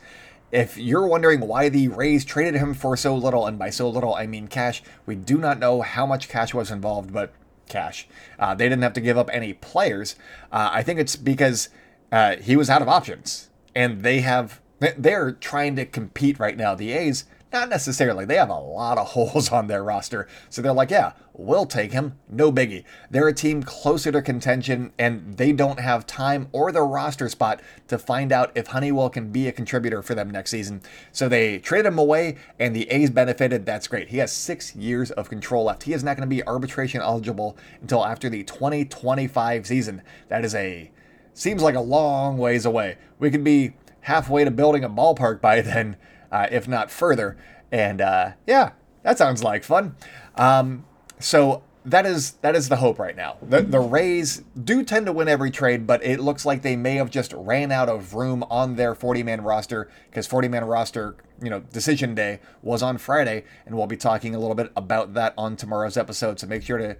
If 0.51 0.77
you're 0.77 1.07
wondering 1.07 1.41
why 1.41 1.69
the 1.69 1.87
Rays 1.87 2.23
traded 2.23 2.55
him 2.55 2.73
for 2.73 2.95
so 2.95 3.15
little, 3.15 3.47
and 3.47 3.57
by 3.57 3.71
so 3.71 3.89
little 3.89 4.13
I 4.13 4.27
mean 4.27 4.47
cash, 4.47 4.83
we 5.05 5.15
do 5.15 5.37
not 5.37 5.59
know 5.59 5.81
how 5.81 6.05
much 6.05 6.29
cash 6.29 6.53
was 6.53 6.71
involved, 6.71 7.11
but 7.11 7.33
cash. 7.69 8.07
Uh, 8.39 8.55
they 8.55 8.65
didn't 8.65 8.83
have 8.83 8.93
to 8.93 9.01
give 9.01 9.17
up 9.17 9.29
any 9.31 9.53
players. 9.53 10.15
Uh, 10.51 10.69
I 10.71 10.83
think 10.83 10.99
it's 10.99 11.15
because 11.15 11.69
uh, 12.11 12.37
he 12.37 12.55
was 12.55 12.69
out 12.69 12.81
of 12.81 12.87
options, 12.87 13.49
and 13.75 14.03
they 14.03 14.21
have 14.21 14.61
they're 14.97 15.31
trying 15.31 15.75
to 15.77 15.85
compete 15.85 16.39
right 16.39 16.57
now. 16.57 16.75
The 16.75 16.91
A's 16.91 17.25
not 17.55 17.69
necessarily. 17.69 18.25
They 18.25 18.35
have 18.35 18.49
a 18.49 18.59
lot 18.59 18.97
of 18.97 19.07
holes 19.11 19.51
on 19.51 19.67
their 19.67 19.83
roster. 19.83 20.27
So 20.49 20.61
they're 20.61 20.73
like, 20.73 20.91
yeah, 20.91 21.13
we'll 21.33 21.65
take 21.65 21.93
him. 21.93 22.19
No 22.29 22.51
biggie. 22.51 22.83
They're 23.09 23.29
a 23.29 23.33
team 23.33 23.63
closer 23.63 24.11
to 24.11 24.21
contention, 24.21 24.91
and 24.99 25.37
they 25.37 25.53
don't 25.53 25.79
have 25.79 26.05
time 26.05 26.49
or 26.51 26.71
the 26.71 26.81
roster 26.81 27.29
spot 27.29 27.61
to 27.87 27.97
find 27.97 28.31
out 28.31 28.51
if 28.55 28.67
Honeywell 28.67 29.09
can 29.09 29.31
be 29.31 29.47
a 29.47 29.53
contributor 29.53 30.01
for 30.01 30.13
them 30.13 30.29
next 30.29 30.51
season. 30.51 30.81
So 31.13 31.29
they 31.29 31.59
traded 31.59 31.87
him 31.87 31.97
away, 31.97 32.35
and 32.59 32.75
the 32.75 32.89
A's 32.91 33.09
benefited. 33.09 33.65
That's 33.65 33.87
great. 33.87 34.09
He 34.09 34.17
has 34.17 34.33
six 34.33 34.75
years 34.75 35.09
of 35.11 35.29
control 35.29 35.65
left. 35.65 35.83
He 35.83 35.93
is 35.93 36.03
not 36.03 36.17
going 36.17 36.29
to 36.29 36.35
be 36.35 36.45
arbitration 36.45 37.01
eligible 37.01 37.57
until 37.81 38.05
after 38.05 38.29
the 38.29 38.43
2025 38.43 39.65
season. 39.65 40.01
That 40.27 40.43
is 40.43 40.53
a 40.53 40.91
seems 41.33 41.61
like 41.61 41.75
a 41.75 41.81
long 41.81 42.37
ways 42.37 42.65
away. 42.65 42.97
We 43.19 43.31
could 43.31 43.43
be 43.43 43.73
halfway 44.01 44.43
to 44.43 44.51
building 44.51 44.83
a 44.83 44.89
ballpark 44.89 45.39
by 45.39 45.61
then 45.61 45.95
uh, 46.35 46.47
if 46.51 46.67
not 46.67 46.91
further. 46.91 47.37
And 47.71 48.01
uh, 48.01 48.31
yeah, 48.45 48.71
that 49.03 49.17
sounds 49.17 49.41
like 49.41 49.63
fun. 49.63 49.95
Um, 50.35 50.85
so 51.19 51.63
that 51.85 52.05
is 52.05 52.31
that 52.41 52.55
is 52.55 52.67
the 52.67 52.75
hope 52.77 52.99
right 52.99 53.15
now. 53.15 53.37
The 53.41 53.61
the 53.61 53.79
Rays 53.79 54.43
do 54.61 54.83
tend 54.83 55.05
to 55.05 55.13
win 55.13 55.29
every 55.29 55.49
trade, 55.49 55.87
but 55.87 56.03
it 56.03 56.19
looks 56.19 56.45
like 56.45 56.61
they 56.61 56.75
may 56.75 56.95
have 56.95 57.09
just 57.09 57.31
ran 57.33 57.71
out 57.71 57.87
of 57.87 58.15
room 58.15 58.43
on 58.49 58.75
their 58.75 58.93
40 58.95 59.23
man 59.23 59.41
roster 59.41 59.89
because 60.09 60.27
40 60.27 60.49
man 60.49 60.65
roster, 60.65 61.15
you 61.41 61.49
know, 61.49 61.61
decision 61.61 62.15
day 62.15 62.41
was 62.61 62.83
on 62.83 62.97
Friday, 62.97 63.45
and 63.65 63.75
we'll 63.75 63.87
be 63.87 63.97
talking 63.97 64.35
a 64.35 64.39
little 64.39 64.55
bit 64.55 64.71
about 64.75 65.13
that 65.13 65.33
on 65.37 65.55
tomorrow's 65.55 65.95
episode. 65.95 66.39
So 66.39 66.47
make 66.47 66.63
sure 66.63 66.77
to 66.77 66.97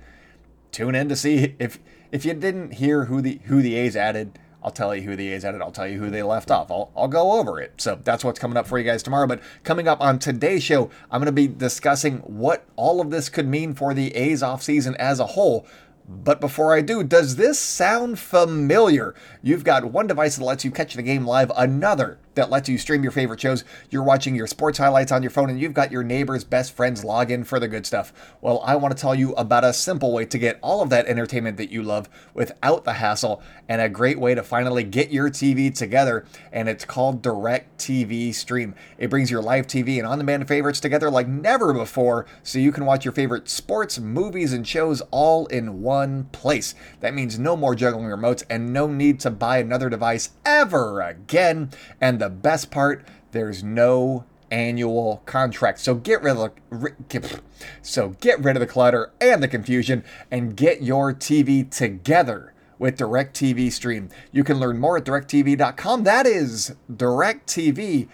tune 0.71 0.95
in 0.95 1.09
to 1.09 1.15
see 1.15 1.55
if 1.59 1.79
if 2.11 2.23
you 2.23 2.33
didn't 2.33 2.75
hear 2.75 3.05
who 3.05 3.21
the 3.21 3.41
who 3.45 3.61
the 3.61 3.75
A's 3.75 3.97
added 3.97 4.39
I'll 4.65 4.71
tell 4.71 4.95
you 4.95 5.03
who 5.03 5.15
the 5.15 5.31
A's 5.31 5.45
added. 5.45 5.61
I'll 5.61 5.71
tell 5.71 5.87
you 5.87 5.99
who 5.99 6.09
they 6.09 6.23
left 6.23 6.49
off. 6.49 6.71
I'll, 6.71 6.89
I'll 6.97 7.07
go 7.07 7.33
over 7.33 7.61
it. 7.61 7.73
So 7.77 7.99
that's 8.03 8.23
what's 8.23 8.39
coming 8.39 8.57
up 8.57 8.65
for 8.65 8.79
you 8.79 8.83
guys 8.83 9.03
tomorrow. 9.03 9.27
But 9.27 9.41
coming 9.63 9.87
up 9.87 10.01
on 10.01 10.17
today's 10.17 10.63
show, 10.63 10.89
I'm 11.11 11.21
going 11.21 11.27
to 11.27 11.31
be 11.31 11.47
discussing 11.47 12.17
what 12.21 12.65
all 12.75 12.99
of 12.99 13.11
this 13.11 13.29
could 13.29 13.47
mean 13.47 13.75
for 13.75 13.93
the 13.93 14.15
A's 14.15 14.41
offseason 14.41 14.95
as 14.95 15.19
a 15.19 15.27
whole. 15.27 15.67
But 16.09 16.41
before 16.41 16.73
I 16.73 16.81
do, 16.81 17.03
does 17.03 17.35
this 17.35 17.59
sound 17.59 18.17
familiar? 18.17 19.13
You've 19.43 19.63
got 19.63 19.85
one 19.85 20.07
device 20.07 20.37
that 20.37 20.43
lets 20.43 20.65
you 20.65 20.71
catch 20.71 20.95
the 20.95 21.03
game 21.03 21.27
live, 21.27 21.51
another 21.55 22.17
that 22.35 22.49
lets 22.49 22.69
you 22.69 22.77
stream 22.77 23.03
your 23.03 23.11
favorite 23.11 23.41
shows. 23.41 23.63
You're 23.89 24.03
watching 24.03 24.35
your 24.35 24.47
sports 24.47 24.77
highlights 24.77 25.11
on 25.11 25.23
your 25.23 25.31
phone, 25.31 25.49
and 25.49 25.59
you've 25.59 25.73
got 25.73 25.91
your 25.91 26.03
neighbor's 26.03 26.43
best 26.43 26.75
friend's 26.75 27.03
login 27.03 27.45
for 27.45 27.59
the 27.59 27.67
good 27.67 27.85
stuff. 27.85 28.13
Well, 28.41 28.61
I 28.63 28.75
want 28.75 28.95
to 28.95 29.01
tell 29.01 29.15
you 29.15 29.33
about 29.33 29.63
a 29.63 29.73
simple 29.73 30.13
way 30.13 30.25
to 30.25 30.37
get 30.37 30.59
all 30.61 30.81
of 30.81 30.89
that 30.89 31.07
entertainment 31.07 31.57
that 31.57 31.71
you 31.71 31.81
love 31.81 32.07
without 32.33 32.83
the 32.83 32.93
hassle, 32.93 33.41
and 33.67 33.81
a 33.81 33.89
great 33.89 34.19
way 34.19 34.35
to 34.35 34.43
finally 34.43 34.83
get 34.83 35.11
your 35.11 35.29
TV 35.29 35.73
together. 35.73 36.25
And 36.51 36.69
it's 36.69 36.85
called 36.85 37.21
DirecTV 37.21 38.33
Stream. 38.33 38.75
It 38.97 39.09
brings 39.09 39.31
your 39.31 39.41
live 39.41 39.67
TV 39.67 39.97
and 39.97 40.05
on 40.05 40.17
demand 40.17 40.47
favorites 40.47 40.79
together 40.79 41.09
like 41.09 41.27
never 41.27 41.73
before, 41.73 42.25
so 42.43 42.59
you 42.59 42.71
can 42.71 42.85
watch 42.85 43.05
your 43.05 43.11
favorite 43.13 43.49
sports, 43.49 43.99
movies, 43.99 44.53
and 44.53 44.67
shows 44.67 45.01
all 45.11 45.45
in 45.47 45.81
one 45.81 46.25
place. 46.25 46.75
That 46.99 47.13
means 47.13 47.39
no 47.39 47.55
more 47.55 47.75
juggling 47.75 48.05
remotes 48.05 48.43
and 48.49 48.73
no 48.73 48.87
need 48.87 49.19
to 49.21 49.31
buy 49.31 49.57
another 49.57 49.89
device 49.89 50.31
ever 50.45 51.01
again. 51.01 51.71
And 52.01 52.19
best 52.29 52.71
part, 52.71 53.07
there's 53.31 53.63
no 53.63 54.25
annual 54.51 55.21
contract. 55.25 55.79
So 55.79 55.95
get 55.95 56.21
rid 56.21 56.37
of 56.37 56.51
the, 56.69 57.41
so 57.81 58.09
get 58.21 58.39
rid 58.43 58.55
of 58.55 58.59
the 58.59 58.67
clutter 58.67 59.11
and 59.19 59.41
the 59.41 59.47
confusion 59.47 60.03
and 60.31 60.55
get 60.55 60.81
your 60.81 61.13
TV 61.13 61.69
together 61.69 62.53
with 62.77 62.97
DirecTV 62.97 63.71
Stream. 63.71 64.09
You 64.31 64.43
can 64.43 64.59
learn 64.59 64.79
more 64.79 64.97
at 64.97 65.05
directv.com. 65.05 66.03
That 66.03 66.25
is 66.25 66.75
directv.com. 66.91 68.09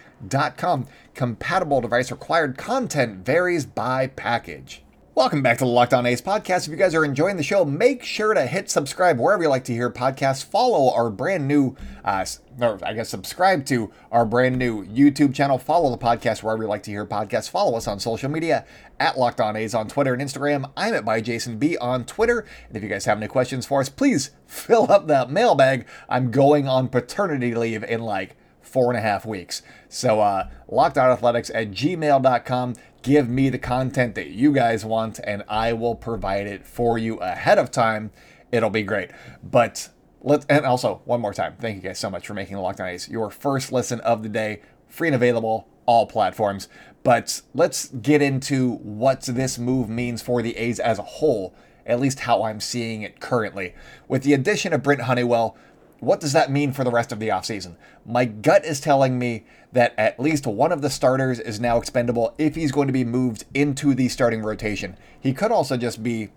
Compatible 1.14 1.80
device 1.80 2.10
required 2.10 2.56
content 2.56 3.24
varies 3.24 3.66
by 3.66 4.06
package. 4.06 4.82
Welcome 5.14 5.42
back 5.42 5.58
to 5.58 5.64
the 5.64 5.70
Locked 5.70 5.92
On 5.92 6.06
A's 6.06 6.22
podcast. 6.22 6.64
If 6.64 6.68
you 6.68 6.76
guys 6.76 6.94
are 6.94 7.04
enjoying 7.04 7.36
the 7.36 7.42
show, 7.42 7.66
make 7.66 8.02
sure 8.02 8.32
to 8.32 8.46
hit 8.46 8.70
subscribe 8.70 9.20
wherever 9.20 9.42
you 9.42 9.50
like 9.50 9.64
to 9.64 9.74
hear 9.74 9.90
podcasts. 9.90 10.42
Follow 10.42 10.90
our 10.90 11.10
brand 11.10 11.46
new, 11.46 11.76
uh, 12.02 12.24
or 12.58 12.78
I 12.82 12.94
guess 12.94 13.10
subscribe 13.10 13.66
to 13.66 13.92
our 14.10 14.24
brand 14.24 14.56
new 14.56 14.86
YouTube 14.86 15.34
channel. 15.34 15.58
Follow 15.58 15.90
the 15.90 15.98
podcast 15.98 16.42
wherever 16.42 16.62
you 16.62 16.68
like 16.70 16.82
to 16.84 16.90
hear 16.90 17.04
podcasts. 17.04 17.50
Follow 17.50 17.76
us 17.76 17.86
on 17.86 18.00
social 18.00 18.30
media 18.30 18.64
at 18.98 19.18
Locked 19.18 19.42
On 19.42 19.54
A's 19.54 19.74
on 19.74 19.86
Twitter 19.86 20.14
and 20.14 20.22
Instagram. 20.22 20.70
I'm 20.78 20.94
at 20.94 21.04
by 21.04 21.20
Jason 21.20 21.58
B 21.58 21.76
on 21.76 22.06
Twitter. 22.06 22.46
And 22.68 22.76
if 22.78 22.82
you 22.82 22.88
guys 22.88 23.04
have 23.04 23.18
any 23.18 23.28
questions 23.28 23.66
for 23.66 23.82
us, 23.82 23.90
please 23.90 24.30
fill 24.46 24.90
up 24.90 25.08
that 25.08 25.30
mailbag. 25.30 25.86
I'm 26.08 26.30
going 26.30 26.66
on 26.66 26.88
paternity 26.88 27.54
leave 27.54 27.84
in 27.84 28.00
like 28.00 28.34
four 28.62 28.90
and 28.90 28.98
a 28.98 29.02
half 29.02 29.26
weeks. 29.26 29.62
So, 29.90 30.20
uh, 30.20 30.48
lockedonathletics 30.70 31.50
at 31.54 31.70
gmail.com. 31.72 32.76
Give 33.02 33.28
me 33.28 33.48
the 33.50 33.58
content 33.58 34.14
that 34.14 34.28
you 34.30 34.52
guys 34.52 34.84
want, 34.84 35.18
and 35.24 35.42
I 35.48 35.72
will 35.72 35.96
provide 35.96 36.46
it 36.46 36.64
for 36.64 36.98
you 36.98 37.16
ahead 37.16 37.58
of 37.58 37.70
time. 37.70 38.12
It'll 38.52 38.70
be 38.70 38.82
great. 38.82 39.10
But 39.42 39.88
let's, 40.20 40.46
and 40.46 40.64
also, 40.64 41.02
one 41.04 41.20
more 41.20 41.34
time, 41.34 41.56
thank 41.58 41.76
you 41.76 41.82
guys 41.82 41.98
so 41.98 42.10
much 42.10 42.26
for 42.26 42.34
making 42.34 42.56
the 42.56 42.62
Locked 42.62 42.80
On 42.80 42.88
A's 42.88 43.08
your 43.08 43.28
first 43.28 43.72
listen 43.72 43.98
of 44.00 44.22
the 44.22 44.28
day, 44.28 44.62
free 44.88 45.08
and 45.08 45.14
available, 45.16 45.66
all 45.84 46.06
platforms. 46.06 46.68
But 47.02 47.42
let's 47.54 47.88
get 47.88 48.22
into 48.22 48.76
what 48.76 49.22
this 49.22 49.58
move 49.58 49.88
means 49.88 50.22
for 50.22 50.40
the 50.40 50.56
A's 50.56 50.78
as 50.78 51.00
a 51.00 51.02
whole, 51.02 51.56
at 51.84 51.98
least 51.98 52.20
how 52.20 52.44
I'm 52.44 52.60
seeing 52.60 53.02
it 53.02 53.18
currently. 53.18 53.74
With 54.06 54.22
the 54.22 54.32
addition 54.34 54.72
of 54.72 54.84
Brent 54.84 55.02
Honeywell, 55.02 55.56
what 56.02 56.18
does 56.18 56.32
that 56.32 56.50
mean 56.50 56.72
for 56.72 56.82
the 56.82 56.90
rest 56.90 57.12
of 57.12 57.20
the 57.20 57.28
offseason? 57.28 57.76
My 58.04 58.24
gut 58.24 58.64
is 58.64 58.80
telling 58.80 59.20
me 59.20 59.44
that 59.70 59.94
at 59.96 60.18
least 60.18 60.48
one 60.48 60.72
of 60.72 60.82
the 60.82 60.90
starters 60.90 61.38
is 61.38 61.60
now 61.60 61.78
expendable 61.78 62.34
if 62.38 62.56
he's 62.56 62.72
going 62.72 62.88
to 62.88 62.92
be 62.92 63.04
moved 63.04 63.44
into 63.54 63.94
the 63.94 64.08
starting 64.08 64.42
rotation. 64.42 64.96
He 65.20 65.32
could 65.32 65.52
also 65.52 65.76
just 65.76 66.02
be 66.02 66.30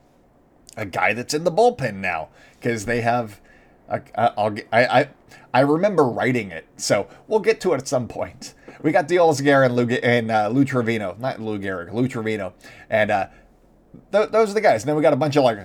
a 0.77 0.86
guy 0.86 1.13
that's 1.13 1.34
in 1.34 1.45
the 1.45 1.51
bullpen 1.51 1.95
now 1.95 2.29
because 2.60 2.86
they 2.86 3.01
have. 3.01 3.41
I, 3.89 4.01
I 4.72 5.10
I 5.51 5.60
remember 5.62 6.03
writing 6.03 6.51
it, 6.51 6.67
so 6.77 7.07
we'll 7.27 7.39
get 7.39 7.60
to 7.62 7.74
it 7.74 7.77
at 7.77 7.88
some 7.88 8.07
point. 8.07 8.53
We 8.84 8.91
got 8.91 9.07
Gehrig 9.07 9.65
and 9.65 9.75
Lou, 9.75 9.88
and 9.88 10.29
uh, 10.29 10.50
Lou 10.50 10.63
Trivino, 10.63 11.17
not 11.17 11.39
Lou 11.39 11.57
Gehrig, 11.57 11.91
Lou 11.91 12.07
Trivino, 12.07 12.53
and 12.89 13.10
uh, 13.10 13.27
th- 14.11 14.29
those 14.29 14.51
are 14.51 14.53
the 14.53 14.61
guys. 14.61 14.83
And 14.83 14.89
then 14.89 14.95
we 14.95 15.01
got 15.01 15.13
a 15.13 15.17
bunch 15.17 15.35
of 15.35 15.43
like, 15.43 15.57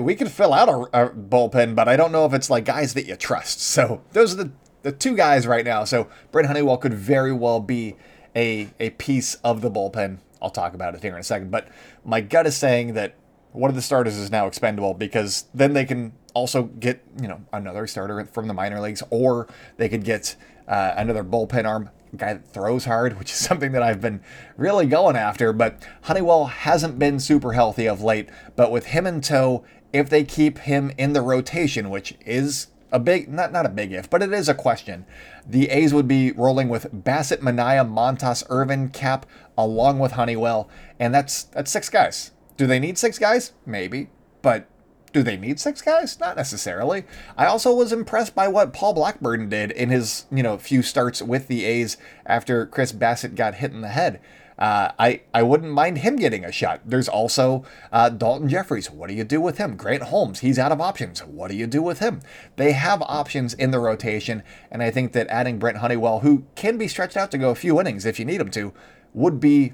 we 0.00 0.14
could 0.14 0.30
fill 0.30 0.52
out 0.52 0.68
a, 0.68 1.06
a, 1.06 1.10
bullpen, 1.10 1.74
but 1.74 1.88
I 1.88 1.96
don't 1.96 2.12
know 2.12 2.26
if 2.26 2.34
it's 2.34 2.50
like 2.50 2.64
guys 2.64 2.94
that 2.94 3.06
you 3.06 3.16
trust. 3.16 3.60
So 3.60 4.02
those 4.12 4.34
are 4.34 4.44
the, 4.44 4.50
the 4.82 4.92
two 4.92 5.16
guys 5.16 5.46
right 5.46 5.64
now. 5.64 5.84
So 5.84 6.08
Brent 6.32 6.48
Honeywell 6.48 6.76
could 6.78 6.94
very 6.94 7.32
well 7.32 7.60
be 7.60 7.96
a, 8.34 8.68
a 8.78 8.90
piece 8.90 9.34
of 9.36 9.60
the 9.60 9.70
bullpen. 9.70 10.18
I'll 10.42 10.50
talk 10.50 10.74
about 10.74 10.94
it 10.94 11.02
here 11.02 11.14
in 11.14 11.20
a 11.20 11.24
second. 11.24 11.50
But 11.50 11.68
my 12.04 12.20
gut 12.20 12.46
is 12.46 12.56
saying 12.56 12.94
that 12.94 13.14
one 13.52 13.68
of 13.68 13.76
the 13.76 13.82
starters 13.82 14.16
is 14.16 14.30
now 14.30 14.46
expendable 14.46 14.94
because 14.94 15.46
then 15.54 15.72
they 15.72 15.84
can 15.84 16.12
also 16.34 16.64
get, 16.64 17.02
you 17.20 17.28
know, 17.28 17.40
another 17.52 17.86
starter 17.86 18.24
from 18.26 18.46
the 18.46 18.54
minor 18.54 18.80
leagues, 18.80 19.02
or 19.10 19.48
they 19.76 19.88
could 19.88 20.04
get 20.04 20.36
uh, 20.68 20.94
another 20.96 21.24
bullpen 21.24 21.66
arm 21.66 21.90
guy 22.16 22.34
that 22.34 22.52
throws 22.52 22.84
hard, 22.84 23.18
which 23.18 23.30
is 23.30 23.36
something 23.46 23.72
that 23.72 23.82
I've 23.82 24.00
been 24.00 24.20
really 24.56 24.86
going 24.86 25.16
after. 25.16 25.52
But 25.52 25.86
Honeywell 26.02 26.46
hasn't 26.46 26.98
been 26.98 27.20
super 27.20 27.52
healthy 27.52 27.86
of 27.86 28.02
late. 28.02 28.28
But 28.56 28.70
with 28.70 28.86
him 28.86 29.06
in 29.06 29.20
tow, 29.20 29.64
if 29.92 30.08
they 30.08 30.24
keep 30.24 30.58
him 30.58 30.92
in 30.96 31.12
the 31.12 31.22
rotation, 31.22 31.90
which 31.90 32.16
is 32.24 32.68
a 32.92 32.98
big, 32.98 33.28
not, 33.28 33.52
not 33.52 33.66
a 33.66 33.70
big 33.70 33.92
if, 33.92 34.08
but 34.08 34.22
it 34.22 34.32
is 34.32 34.48
a 34.48 34.54
question, 34.54 35.04
the 35.46 35.70
A's 35.70 35.94
would 35.94 36.08
be 36.08 36.32
rolling 36.32 36.68
with 36.68 36.92
Bassitt, 36.92 37.40
Manaea, 37.40 37.88
Montas, 37.88 38.44
Irvin, 38.48 38.88
Cap, 38.88 39.26
along 39.56 39.98
with 39.98 40.12
Honeywell. 40.12 40.68
And 40.98 41.14
that's 41.14 41.44
that's 41.44 41.70
six 41.70 41.88
guys. 41.88 42.32
Do 42.56 42.66
they 42.66 42.78
need 42.78 42.98
six 42.98 43.18
guys? 43.18 43.52
Maybe. 43.64 44.10
But 44.42 44.66
do 45.12 45.22
they 45.22 45.36
need 45.36 45.58
six 45.58 45.82
guys? 45.82 46.18
Not 46.20 46.36
necessarily. 46.36 47.04
I 47.36 47.46
also 47.46 47.74
was 47.74 47.92
impressed 47.92 48.34
by 48.34 48.48
what 48.48 48.72
Paul 48.72 48.94
Blackburn 48.94 49.48
did 49.48 49.70
in 49.72 49.88
his, 49.88 50.26
you 50.30 50.42
know, 50.42 50.56
few 50.58 50.82
starts 50.82 51.20
with 51.20 51.48
the 51.48 51.64
A's 51.64 51.96
after 52.26 52.66
Chris 52.66 52.92
Bassitt 52.92 53.34
got 53.34 53.56
hit 53.56 53.72
in 53.72 53.80
the 53.80 53.88
head. 53.88 54.20
Uh, 54.58 54.92
I, 54.98 55.22
I 55.32 55.42
wouldn't 55.42 55.72
mind 55.72 55.98
him 55.98 56.16
getting 56.16 56.44
a 56.44 56.52
shot. 56.52 56.82
There's 56.84 57.08
also 57.08 57.64
uh, 57.90 58.10
Daulton 58.10 58.48
Jefferies. 58.48 58.90
What 58.90 59.08
do 59.08 59.14
you 59.14 59.24
do 59.24 59.40
with 59.40 59.56
him? 59.56 59.74
Grant 59.74 60.02
Holmes, 60.04 60.40
he's 60.40 60.58
out 60.58 60.70
of 60.70 60.82
options. 60.82 61.20
What 61.20 61.50
do 61.50 61.56
you 61.56 61.66
do 61.66 61.80
with 61.80 62.00
him? 62.00 62.20
They 62.56 62.72
have 62.72 63.00
options 63.00 63.54
in 63.54 63.70
the 63.70 63.80
rotation, 63.80 64.42
and 64.70 64.82
I 64.82 64.90
think 64.90 65.12
that 65.12 65.28
adding 65.28 65.58
Brent 65.58 65.78
Honeywell, 65.78 66.20
who 66.20 66.44
can 66.56 66.76
be 66.76 66.88
stretched 66.88 67.16
out 67.16 67.30
to 67.30 67.38
go 67.38 67.48
a 67.48 67.54
few 67.54 67.80
innings 67.80 68.04
if 68.04 68.18
you 68.18 68.26
need 68.26 68.40
him 68.40 68.50
to, 68.50 68.74
would 69.14 69.40
be 69.40 69.72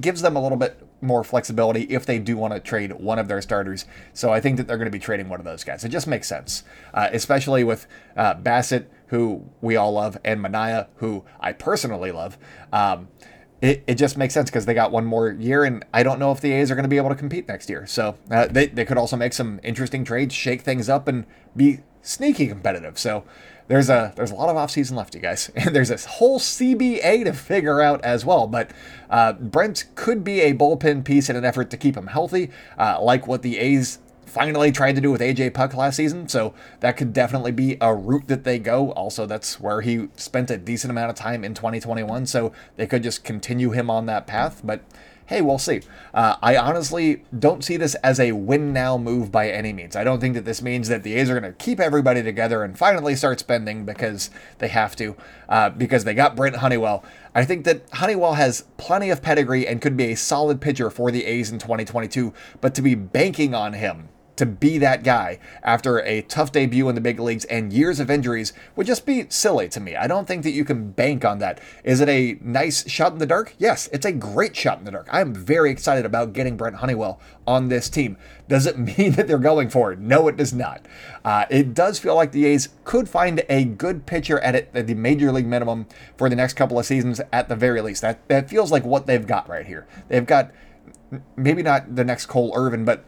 gives 0.00 0.22
them 0.22 0.36
a 0.36 0.42
little 0.42 0.58
bit 0.58 0.86
more 1.00 1.24
flexibility 1.24 1.82
if 1.84 2.04
they 2.06 2.18
do 2.18 2.36
want 2.36 2.54
to 2.54 2.60
trade 2.60 2.92
one 2.92 3.18
of 3.18 3.28
their 3.28 3.40
starters. 3.40 3.86
So 4.12 4.32
I 4.32 4.40
think 4.40 4.56
that 4.56 4.66
they're 4.66 4.76
going 4.76 4.86
to 4.86 4.92
be 4.92 4.98
trading 4.98 5.28
one 5.28 5.40
of 5.40 5.44
those 5.44 5.64
guys. 5.64 5.84
It 5.84 5.90
just 5.90 6.06
makes 6.06 6.28
sense, 6.28 6.64
uh, 6.94 7.08
especially 7.12 7.64
with 7.64 7.86
uh, 8.16 8.34
Bassitt, 8.34 8.86
who 9.08 9.44
we 9.60 9.76
all 9.76 9.92
love, 9.92 10.18
and 10.24 10.40
Manaea, 10.40 10.86
who 10.96 11.24
I 11.40 11.52
personally 11.52 12.12
love. 12.12 12.38
Um, 12.72 13.08
it, 13.60 13.84
it 13.86 13.94
just 13.96 14.16
makes 14.16 14.32
sense 14.32 14.48
because 14.48 14.66
they 14.66 14.74
got 14.74 14.90
one 14.90 15.04
more 15.04 15.30
year, 15.30 15.64
and 15.64 15.84
I 15.92 16.02
don't 16.02 16.18
know 16.18 16.32
if 16.32 16.40
the 16.40 16.52
A's 16.52 16.70
are 16.70 16.74
going 16.74 16.84
to 16.84 16.88
be 16.88 16.96
able 16.96 17.10
to 17.10 17.14
compete 17.14 17.46
next 17.46 17.68
year. 17.68 17.86
So 17.86 18.16
uh, 18.30 18.46
they, 18.46 18.66
they 18.68 18.84
could 18.84 18.96
also 18.96 19.16
make 19.16 19.32
some 19.32 19.60
interesting 19.62 20.04
trades, 20.04 20.34
shake 20.34 20.62
things 20.62 20.88
up, 20.88 21.08
and 21.08 21.26
be 21.54 21.80
sneaky 22.02 22.46
competitive. 22.46 22.98
So 22.98 23.24
there's 23.70 23.88
a 23.88 24.12
there's 24.16 24.32
a 24.32 24.34
lot 24.34 24.48
of 24.48 24.56
offseason 24.56 24.96
left, 24.96 25.14
you 25.14 25.20
guys, 25.20 25.48
and 25.56 25.74
there's 25.74 25.90
this 25.90 26.04
whole 26.04 26.40
CBA 26.40 27.24
to 27.24 27.32
figure 27.32 27.80
out 27.80 28.04
as 28.04 28.24
well. 28.24 28.48
But 28.48 28.72
uh, 29.08 29.34
Brent 29.34 29.84
could 29.94 30.24
be 30.24 30.40
a 30.40 30.54
bullpen 30.54 31.04
piece 31.04 31.30
in 31.30 31.36
an 31.36 31.44
effort 31.44 31.70
to 31.70 31.76
keep 31.76 31.96
him 31.96 32.08
healthy, 32.08 32.50
uh, 32.76 33.00
like 33.00 33.28
what 33.28 33.42
the 33.42 33.58
A's 33.58 34.00
finally 34.26 34.72
tried 34.72 34.96
to 34.96 35.00
do 35.00 35.12
with 35.12 35.20
AJ 35.20 35.54
Puk 35.54 35.74
last 35.74 35.96
season. 35.96 36.28
So 36.28 36.52
that 36.80 36.96
could 36.96 37.12
definitely 37.12 37.52
be 37.52 37.76
a 37.80 37.94
route 37.94 38.26
that 38.26 38.42
they 38.42 38.58
go. 38.58 38.90
Also, 38.92 39.24
that's 39.24 39.60
where 39.60 39.82
he 39.82 40.08
spent 40.16 40.50
a 40.50 40.58
decent 40.58 40.90
amount 40.90 41.10
of 41.10 41.16
time 41.16 41.44
in 41.44 41.54
2021. 41.54 42.26
So 42.26 42.52
they 42.74 42.88
could 42.88 43.04
just 43.04 43.22
continue 43.22 43.70
him 43.70 43.88
on 43.88 44.06
that 44.06 44.26
path. 44.26 44.62
But 44.64 44.82
hey, 45.30 45.40
we'll 45.40 45.58
see. 45.58 45.80
Uh, 46.12 46.34
I 46.42 46.56
honestly 46.56 47.22
don't 47.38 47.62
see 47.62 47.76
this 47.76 47.94
as 47.96 48.18
a 48.18 48.32
win 48.32 48.72
now 48.72 48.98
move 48.98 49.30
by 49.30 49.48
any 49.48 49.72
means. 49.72 49.94
I 49.94 50.02
don't 50.02 50.18
think 50.20 50.34
that 50.34 50.44
this 50.44 50.60
means 50.60 50.88
that 50.88 51.04
the 51.04 51.14
A's 51.14 51.30
are 51.30 51.38
going 51.38 51.50
to 51.50 51.56
keep 51.56 51.78
everybody 51.78 52.20
together 52.20 52.64
and 52.64 52.76
finally 52.76 53.14
start 53.14 53.38
spending 53.38 53.84
because 53.84 54.30
they 54.58 54.66
have 54.66 54.96
to, 54.96 55.14
uh, 55.48 55.70
because 55.70 56.02
they 56.02 56.14
got 56.14 56.34
Brent 56.34 56.56
Honeywell. 56.56 57.04
I 57.32 57.44
think 57.44 57.64
that 57.64 57.82
Honeywell 57.92 58.34
has 58.34 58.64
plenty 58.76 59.08
of 59.10 59.22
pedigree 59.22 59.68
and 59.68 59.80
could 59.80 59.96
be 59.96 60.10
a 60.10 60.16
solid 60.16 60.60
pitcher 60.60 60.90
for 60.90 61.12
the 61.12 61.24
A's 61.24 61.52
in 61.52 61.60
2022, 61.60 62.34
but 62.60 62.74
to 62.74 62.82
be 62.82 62.96
banking 62.96 63.54
on 63.54 63.74
him 63.74 64.08
to 64.40 64.46
be 64.46 64.78
that 64.78 65.04
guy 65.04 65.38
after 65.62 65.98
a 65.98 66.22
tough 66.22 66.50
debut 66.50 66.88
in 66.88 66.94
the 66.94 67.00
big 67.02 67.20
leagues 67.20 67.44
and 67.44 67.74
years 67.74 68.00
of 68.00 68.10
injuries 68.10 68.54
would 68.74 68.86
just 68.86 69.04
be 69.04 69.26
silly 69.28 69.68
to 69.68 69.80
me. 69.80 69.94
I 69.94 70.06
don't 70.06 70.26
think 70.26 70.44
that 70.44 70.52
you 70.52 70.64
can 70.64 70.92
bank 70.92 71.26
on 71.26 71.40
that. 71.40 71.60
Is 71.84 72.00
it 72.00 72.08
a 72.08 72.38
nice 72.40 72.88
shot 72.88 73.12
in 73.12 73.18
the 73.18 73.26
dark? 73.26 73.54
Yes, 73.58 73.90
it's 73.92 74.06
a 74.06 74.12
great 74.12 74.56
shot 74.56 74.78
in 74.78 74.86
the 74.86 74.92
dark. 74.92 75.08
I 75.12 75.20
am 75.20 75.34
very 75.34 75.70
excited 75.70 76.06
about 76.06 76.32
getting 76.32 76.56
Brent 76.56 76.76
Honeywell 76.76 77.20
on 77.46 77.68
this 77.68 77.90
team. 77.90 78.16
Does 78.48 78.64
it 78.64 78.78
mean 78.98 79.12
that 79.12 79.28
they're 79.28 79.38
going 79.38 79.68
for 79.68 79.92
it? 79.92 79.98
No, 79.98 80.26
it 80.26 80.38
does 80.38 80.54
not. 80.54 80.86
Uh, 81.22 81.44
it 81.50 81.74
does 81.74 81.98
feel 81.98 82.14
like 82.14 82.32
the 82.32 82.46
A's 82.46 82.70
could 82.84 83.10
find 83.10 83.44
a 83.50 83.66
good 83.66 84.06
pitcher 84.06 84.40
at, 84.40 84.54
it, 84.54 84.70
at 84.72 84.86
the 84.86 84.94
major 84.94 85.30
league 85.30 85.46
minimum 85.46 85.86
for 86.16 86.30
the 86.30 86.36
next 86.36 86.54
couple 86.54 86.78
of 86.78 86.86
seasons 86.86 87.20
at 87.30 87.50
the 87.50 87.56
very 87.56 87.82
least. 87.82 88.00
That 88.00 88.26
that 88.28 88.48
feels 88.48 88.72
like 88.72 88.84
what 88.86 89.06
they've 89.06 89.26
got 89.26 89.50
right 89.50 89.66
here. 89.66 89.86
They've 90.08 90.24
got 90.24 90.50
maybe 91.36 91.62
not 91.62 91.94
the 91.94 92.04
next 92.04 92.26
Cole 92.26 92.52
Irvin, 92.54 92.86
but 92.86 93.04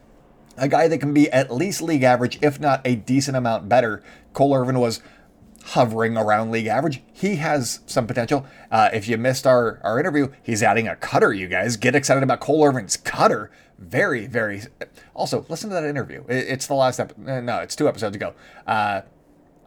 a 0.57 0.69
guy 0.69 0.89
that 0.89 0.99
can 0.99 1.15
be 1.15 1.31
at 1.31 1.53
least 1.53 1.83
league 1.83 2.03
average, 2.03 2.39
if 2.43 2.61
not 2.61 2.81
a 2.85 2.97
decent 2.97 3.37
amount 3.37 3.69
better. 3.69 4.03
Cole 4.33 4.55
Irvin 4.55 4.79
was 4.79 5.01
hovering 5.65 6.17
around 6.17 6.51
league 6.51 6.67
average. 6.67 7.03
He 7.13 7.37
has 7.37 7.81
some 7.87 8.07
potential. 8.07 8.47
Uh, 8.71 8.91
if 8.93 9.09
you 9.09 9.17
missed 9.17 9.47
our, 9.47 9.81
our 9.85 9.99
interview, 9.99 10.29
he's 10.43 10.63
adding 10.63 10.89
a 10.89 10.97
cutter, 10.97 11.33
you 11.33 11.49
guys. 11.49 11.77
Get 11.77 11.95
excited 11.95 12.23
about 12.23 12.41
Cole 12.41 12.65
Irvin's 12.65 12.97
cutter. 12.97 13.51
Very, 13.79 14.27
very. 14.27 14.63
Also, 15.15 15.45
listen 15.49 15.71
to 15.71 15.75
that 15.75 15.85
interview. 15.85 16.25
it's 16.29 16.67
the 16.67 16.75
last 16.75 17.01
episode. 17.01 17.43
No, 17.43 17.59
it's 17.59 17.77
two 17.77 17.89
episodes 17.89 18.17
ago. 18.17 18.35
Uh, 18.67 19.03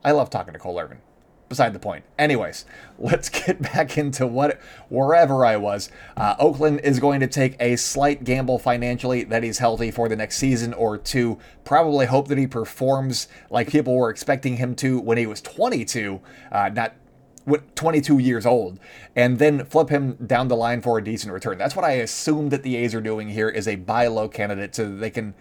I 0.04 0.12
love 0.12 0.30
talking 0.30 0.54
to 0.54 0.60
Cole 0.60 0.80
Irvin 0.80 1.00
beside 1.50 1.74
the 1.74 1.80
point. 1.80 2.04
Anyways, 2.18 2.66
let's 3.00 3.30
get 3.30 3.62
back 3.62 3.98
into 3.98 4.28
what 4.28 4.60
wherever 4.90 5.46
I 5.46 5.58
was. 5.58 5.90
Uh, 6.18 6.36
Oakland 6.40 6.82
is 6.82 7.00
going 7.00 7.20
to 7.20 7.28
take 7.28 7.56
a 7.60 7.76
slight 7.76 8.24
gamble 8.24 8.60
financially 8.60 9.24
that 9.24 9.44
he's 9.44 9.60
healthy 9.60 9.92
for 9.92 10.10
the 10.10 10.16
next 10.16 10.38
season 10.38 10.74
or 10.74 10.98
two. 10.98 11.38
Probably 11.64 12.06
hope 12.06 12.28
that 12.28 12.38
he 12.38 12.48
performs 12.48 13.28
like 13.50 13.70
people 13.70 13.96
were 13.96 14.10
expecting 14.10 14.58
him 14.58 14.76
to 14.76 15.00
when 15.00 15.18
he 15.18 15.26
was 15.26 15.42
22, 15.42 16.22
uh, 16.52 16.70
not 16.70 16.96
22 17.76 18.18
years 18.20 18.46
old, 18.46 18.80
and 19.16 19.38
then 19.38 19.66
flip 19.66 19.90
him 19.90 20.16
down 20.26 20.48
the 20.48 20.56
line 20.56 20.82
for 20.82 20.98
a 20.98 21.04
decent 21.04 21.32
return. 21.32 21.58
That's 21.58 21.76
what 21.76 21.86
I 21.86 21.92
assume 21.92 22.50
that 22.50 22.64
the 22.64 22.76
A's 22.78 22.96
are 22.96 23.02
doing 23.02 23.30
here 23.30 23.50
is 23.50 23.68
a 23.68 23.76
buy 23.76 24.08
low 24.08 24.28
candidate 24.28 24.76
so 24.76 24.96
they 24.96 25.12
can 25.12 25.36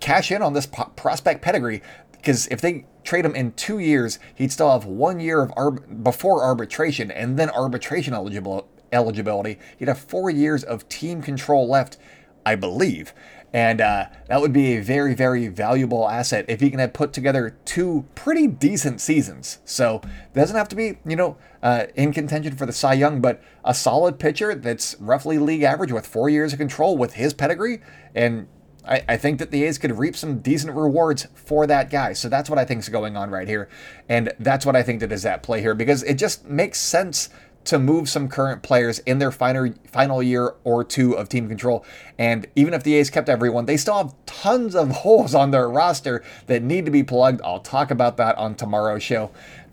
cash 0.00 0.30
in 0.30 0.42
on 0.42 0.52
this 0.52 0.66
prospect 0.66 1.42
pedigree 1.42 1.82
because 2.26 2.48
if 2.48 2.60
they 2.60 2.84
trade 3.04 3.24
him 3.24 3.36
in 3.36 3.52
two 3.52 3.78
years, 3.78 4.18
he'd 4.34 4.50
still 4.50 4.72
have 4.72 4.84
one 4.84 5.20
year 5.20 5.40
of 5.42 5.52
arb- 5.52 6.02
before 6.02 6.42
arbitration 6.42 7.08
and 7.08 7.38
then 7.38 7.48
arbitration 7.50 8.14
eligible 8.14 8.68
eligibility. 8.90 9.60
He'd 9.78 9.86
have 9.86 10.00
four 10.00 10.28
years 10.28 10.64
of 10.64 10.88
team 10.88 11.22
control 11.22 11.68
left 11.68 11.98
I 12.46 12.54
believe. 12.54 13.12
And 13.52 13.80
uh, 13.80 14.06
that 14.28 14.40
would 14.40 14.52
be 14.52 14.76
a 14.76 14.82
very, 14.82 15.14
very 15.14 15.48
valuable 15.48 16.08
asset 16.08 16.44
if 16.48 16.60
he 16.60 16.70
can 16.70 16.78
have 16.78 16.92
put 16.92 17.12
together 17.12 17.56
two 17.64 18.06
pretty 18.14 18.46
decent 18.46 19.00
seasons. 19.00 19.58
So 19.64 20.00
doesn't 20.34 20.56
have 20.56 20.68
to 20.68 20.76
be, 20.76 20.98
you 21.04 21.16
know, 21.16 21.36
uh, 21.62 21.86
in 21.96 22.12
contention 22.12 22.54
for 22.54 22.66
the 22.66 22.72
Cy 22.72 22.94
Young, 22.94 23.20
but 23.20 23.42
a 23.64 23.74
solid 23.74 24.18
pitcher 24.18 24.54
that's 24.54 24.94
roughly 25.00 25.38
league 25.38 25.62
average 25.62 25.90
with 25.90 26.06
four 26.06 26.28
years 26.28 26.52
of 26.52 26.58
control 26.58 26.96
with 26.96 27.14
his 27.14 27.34
pedigree. 27.34 27.80
And 28.14 28.46
I, 28.86 29.02
I 29.08 29.16
think 29.16 29.38
that 29.38 29.50
the 29.50 29.64
A's 29.64 29.78
could 29.78 29.98
reap 29.98 30.16
some 30.16 30.38
decent 30.38 30.74
rewards 30.74 31.26
for 31.34 31.66
that 31.66 31.90
guy. 31.90 32.12
So 32.12 32.28
that's 32.28 32.48
what 32.48 32.58
I 32.58 32.64
think 32.64 32.80
is 32.80 32.88
going 32.88 33.16
on 33.16 33.30
right 33.30 33.48
here. 33.48 33.68
And 34.08 34.32
that's 34.38 34.64
what 34.64 34.76
I 34.76 34.82
think 34.82 35.00
that 35.00 35.12
is 35.12 35.26
at 35.26 35.42
play 35.42 35.60
here 35.60 35.74
because 35.74 36.02
it 36.04 36.14
just 36.14 36.46
makes 36.46 36.78
sense 36.78 37.28
to 37.66 37.78
move 37.80 38.08
some 38.08 38.28
current 38.28 38.62
players 38.62 39.00
in 39.00 39.18
their 39.18 39.32
final 39.32 39.72
final 39.86 40.22
year 40.22 40.54
or 40.62 40.84
two 40.84 41.14
of 41.14 41.28
team 41.28 41.48
control. 41.48 41.84
And 42.16 42.46
even 42.54 42.72
if 42.72 42.84
the 42.84 42.94
A's 42.94 43.10
kept 43.10 43.28
everyone, 43.28 43.66
they 43.66 43.76
still 43.76 43.96
have 43.96 44.14
tons 44.24 44.74
of 44.74 44.90
holes 45.02 45.34
on 45.34 45.50
their 45.50 45.68
roster 45.68 46.22
that 46.46 46.62
need 46.62 46.84
to 46.84 46.90
be 46.90 47.02
plugged. 47.02 47.40
I'll 47.42 47.60
talk 47.60 47.90
about 47.90 48.16
that 48.18 48.38
on 48.38 48.54
tomorrow's 48.54 49.02
show. 49.02 49.32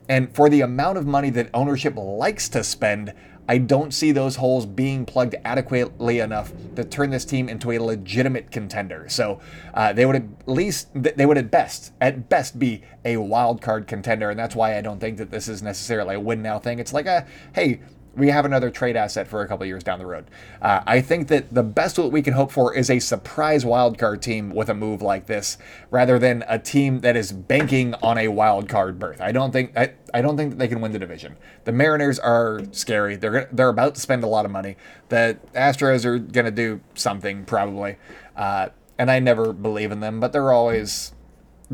And 0.09 0.33
for 0.35 0.49
the 0.49 0.61
amount 0.61 0.97
of 0.97 1.05
money 1.05 1.29
that 1.29 1.49
ownership 1.53 1.95
likes 1.95 2.49
to 2.49 2.63
spend, 2.63 3.13
I 3.47 3.57
don't 3.57 3.93
see 3.93 4.11
those 4.11 4.37
holes 4.37 4.65
being 4.65 5.05
plugged 5.05 5.35
adequately 5.43 6.19
enough 6.19 6.53
to 6.75 6.83
turn 6.83 7.09
this 7.09 7.25
team 7.25 7.49
into 7.49 7.71
a 7.71 7.79
legitimate 7.79 8.51
contender. 8.51 9.05
So 9.09 9.41
uh, 9.73 9.91
they 9.91 10.05
would 10.05 10.15
at 10.15 10.23
least, 10.45 10.89
they 10.93 11.25
would 11.25 11.37
at 11.37 11.51
best, 11.51 11.91
at 11.99 12.29
best 12.29 12.57
be 12.57 12.83
a 13.03 13.17
wild 13.17 13.61
card 13.61 13.87
contender, 13.87 14.29
and 14.29 14.39
that's 14.39 14.55
why 14.55 14.77
I 14.77 14.81
don't 14.81 14.99
think 14.99 15.17
that 15.17 15.29
this 15.29 15.47
is 15.47 15.61
necessarily 15.61 16.15
a 16.15 16.19
win 16.19 16.41
now 16.41 16.57
thing. 16.57 16.79
It's 16.79 16.93
like 16.93 17.05
a 17.05 17.27
hey, 17.53 17.81
we 18.15 18.29
have 18.29 18.45
another 18.45 18.69
trade 18.69 18.95
asset 18.95 19.27
for 19.27 19.41
a 19.41 19.47
couple 19.47 19.65
years 19.65 19.83
down 19.83 19.99
the 19.99 20.05
road. 20.05 20.25
Uh, 20.61 20.81
I 20.85 21.01
think 21.01 21.27
that 21.29 21.53
the 21.53 21.63
best 21.63 21.97
what 21.97 22.11
we 22.11 22.21
can 22.21 22.33
hope 22.33 22.51
for 22.51 22.73
is 22.73 22.89
a 22.89 22.99
surprise 22.99 23.65
wildcard 23.65 24.21
team 24.21 24.51
with 24.51 24.69
a 24.69 24.73
move 24.73 25.01
like 25.01 25.25
this, 25.25 25.57
rather 25.89 26.19
than 26.19 26.43
a 26.47 26.59
team 26.59 27.01
that 27.01 27.15
is 27.15 27.31
banking 27.31 27.93
on 27.95 28.17
a 28.17 28.27
wildcard 28.27 28.99
berth. 28.99 29.19
I 29.19 29.31
don't 29.31 29.51
think 29.51 29.75
I, 29.77 29.93
I 30.13 30.21
don't 30.21 30.37
think 30.37 30.51
that 30.51 30.59
they 30.59 30.67
can 30.67 30.81
win 30.81 30.91
the 30.91 30.99
division. 30.99 31.37
The 31.65 31.71
Mariners 31.71 32.19
are 32.19 32.61
scary. 32.71 33.15
They're 33.15 33.49
they're 33.51 33.69
about 33.69 33.95
to 33.95 34.01
spend 34.01 34.23
a 34.23 34.27
lot 34.27 34.45
of 34.45 34.51
money. 34.51 34.77
The 35.09 35.37
Astros 35.55 36.05
are 36.05 36.19
gonna 36.19 36.51
do 36.51 36.81
something 36.93 37.45
probably, 37.45 37.97
uh, 38.35 38.69
and 38.97 39.09
I 39.09 39.19
never 39.19 39.53
believe 39.53 39.91
in 39.91 40.01
them, 40.01 40.19
but 40.19 40.33
they're 40.33 40.51
always 40.51 41.13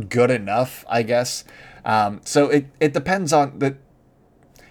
good 0.07 0.31
enough, 0.31 0.85
I 0.87 1.03
guess. 1.03 1.43
Um, 1.83 2.21
so 2.23 2.49
it, 2.49 2.67
it 2.79 2.93
depends 2.93 3.33
on 3.33 3.59
the 3.59 3.77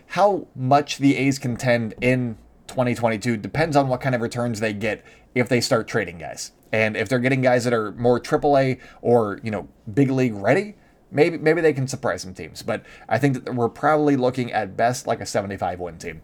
how 0.08 0.46
much 0.56 0.98
the 0.98 1.16
A's 1.16 1.38
contend 1.38 1.94
in 2.00 2.38
2022 2.68 3.36
depends 3.36 3.76
on 3.76 3.88
what 3.88 4.00
kind 4.00 4.14
of 4.14 4.20
returns 4.20 4.60
they 4.60 4.72
get 4.72 5.04
if 5.34 5.48
they 5.48 5.60
start 5.60 5.86
trading 5.86 6.18
guys. 6.18 6.52
And 6.72 6.96
if 6.96 7.08
they're 7.08 7.18
getting 7.18 7.42
guys 7.42 7.64
that 7.64 7.72
are 7.72 7.92
more 7.92 8.20
AAA 8.20 8.78
or, 9.02 9.40
you 9.42 9.50
know, 9.50 9.68
big 9.92 10.10
league 10.10 10.34
ready, 10.34 10.76
maybe 11.10 11.38
maybe 11.38 11.60
they 11.60 11.72
can 11.72 11.86
surprise 11.88 12.22
some 12.22 12.34
teams. 12.34 12.62
But 12.62 12.84
I 13.08 13.18
think 13.18 13.44
that 13.44 13.54
we're 13.54 13.68
probably 13.68 14.16
looking 14.16 14.52
at 14.52 14.76
best 14.76 15.06
like 15.06 15.20
a 15.20 15.26
75 15.26 15.80
win 15.80 15.98
team. 15.98 16.22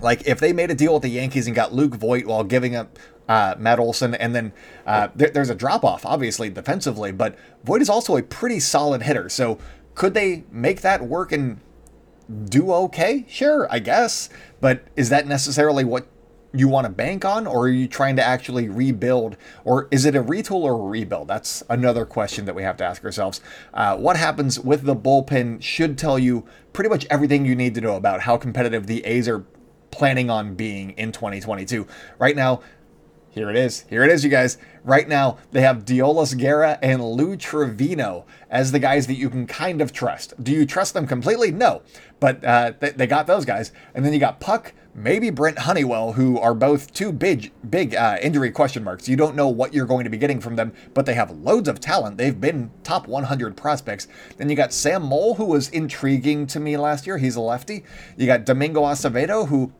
Like 0.00 0.26
if 0.26 0.38
they 0.40 0.52
made 0.52 0.70
a 0.70 0.74
deal 0.74 0.94
with 0.94 1.02
the 1.02 1.08
Yankees 1.08 1.46
and 1.46 1.54
got 1.54 1.72
Luke 1.72 1.94
Voit 1.94 2.26
while 2.26 2.44
giving 2.44 2.76
up 2.76 2.98
uh, 3.28 3.54
Matt 3.58 3.78
Olson, 3.78 4.14
and 4.14 4.34
then 4.34 4.52
uh, 4.86 5.08
there, 5.14 5.30
there's 5.30 5.50
a 5.50 5.54
drop 5.54 5.84
off, 5.84 6.04
obviously 6.04 6.50
defensively, 6.50 7.10
but 7.10 7.36
Voit 7.64 7.80
is 7.80 7.88
also 7.88 8.16
a 8.16 8.22
pretty 8.22 8.60
solid 8.60 9.02
hitter. 9.02 9.28
So 9.28 9.58
could 9.94 10.14
they 10.14 10.44
make 10.50 10.82
that 10.82 11.02
work 11.02 11.32
and 11.32 11.60
do 12.46 12.72
okay? 12.72 13.24
Sure, 13.28 13.66
I 13.70 13.78
guess. 13.78 14.28
But 14.60 14.84
is 14.96 15.08
that 15.10 15.26
necessarily 15.26 15.84
what 15.84 16.06
you 16.54 16.68
want 16.68 16.86
to 16.86 16.92
bank 16.92 17.24
on, 17.24 17.46
or 17.46 17.64
are 17.64 17.68
you 17.68 17.88
trying 17.88 18.16
to 18.16 18.22
actually 18.22 18.68
rebuild? 18.68 19.36
Or 19.64 19.88
is 19.90 20.04
it 20.04 20.14
a 20.14 20.22
retool 20.22 20.62
or 20.62 20.72
a 20.72 20.88
rebuild? 20.88 21.28
That's 21.28 21.62
another 21.68 22.06
question 22.06 22.44
that 22.44 22.54
we 22.54 22.62
have 22.62 22.76
to 22.76 22.84
ask 22.84 23.04
ourselves. 23.04 23.40
Uh, 23.72 23.96
what 23.96 24.16
happens 24.16 24.60
with 24.60 24.84
the 24.84 24.94
bullpen 24.94 25.60
should 25.60 25.98
tell 25.98 26.18
you 26.18 26.46
pretty 26.72 26.88
much 26.88 27.06
everything 27.10 27.44
you 27.44 27.56
need 27.56 27.74
to 27.74 27.80
know 27.80 27.96
about 27.96 28.20
how 28.20 28.36
competitive 28.36 28.86
the 28.86 29.04
A's 29.04 29.28
are 29.28 29.44
planning 29.90 30.28
on 30.28 30.54
being 30.54 30.90
in 30.92 31.12
2022. 31.12 31.86
Right 32.18 32.34
now, 32.36 32.62
here 33.34 33.50
it 33.50 33.56
is. 33.56 33.84
Here 33.90 34.04
it 34.04 34.12
is, 34.12 34.22
you 34.22 34.30
guys. 34.30 34.58
Right 34.84 35.08
now, 35.08 35.38
they 35.50 35.62
have 35.62 35.84
Deolis 35.84 36.38
Guerra 36.38 36.78
and 36.80 37.02
Lou 37.02 37.36
Trivino 37.36 38.26
as 38.48 38.70
the 38.70 38.78
guys 38.78 39.08
that 39.08 39.14
you 39.14 39.28
can 39.28 39.44
kind 39.44 39.80
of 39.80 39.92
trust. 39.92 40.34
Do 40.40 40.52
you 40.52 40.64
trust 40.64 40.94
them 40.94 41.04
completely? 41.04 41.50
No. 41.50 41.82
But 42.20 42.44
uh, 42.44 42.74
they, 42.78 42.90
they 42.90 43.06
got 43.08 43.26
those 43.26 43.44
guys. 43.44 43.72
And 43.92 44.04
then 44.04 44.12
you 44.12 44.20
got 44.20 44.38
Puk, 44.38 44.72
maybe 44.94 45.30
Brent 45.30 45.58
Honeywell, 45.58 46.12
who 46.12 46.38
are 46.38 46.54
both 46.54 46.92
two 46.94 47.10
big, 47.10 47.50
big 47.68 47.96
uh, 47.96 48.18
injury 48.22 48.52
question 48.52 48.84
marks. 48.84 49.08
You 49.08 49.16
don't 49.16 49.34
know 49.34 49.48
what 49.48 49.74
you're 49.74 49.84
going 49.84 50.04
to 50.04 50.10
be 50.10 50.16
getting 50.16 50.40
from 50.40 50.54
them, 50.54 50.72
but 50.94 51.04
they 51.04 51.14
have 51.14 51.32
loads 51.32 51.68
of 51.68 51.80
talent. 51.80 52.16
They've 52.16 52.40
been 52.40 52.70
top 52.84 53.08
100 53.08 53.56
prospects. 53.56 54.06
Then 54.36 54.48
you 54.48 54.54
got 54.54 54.72
Sam 54.72 55.02
Moll, 55.02 55.34
who 55.34 55.46
was 55.46 55.70
intriguing 55.70 56.46
to 56.46 56.60
me 56.60 56.76
last 56.76 57.04
year. 57.04 57.18
He's 57.18 57.34
a 57.34 57.40
lefty. 57.40 57.82
You 58.16 58.26
got 58.26 58.44
Domingo 58.44 58.82
Acevedo, 58.82 59.48
who 59.48 59.72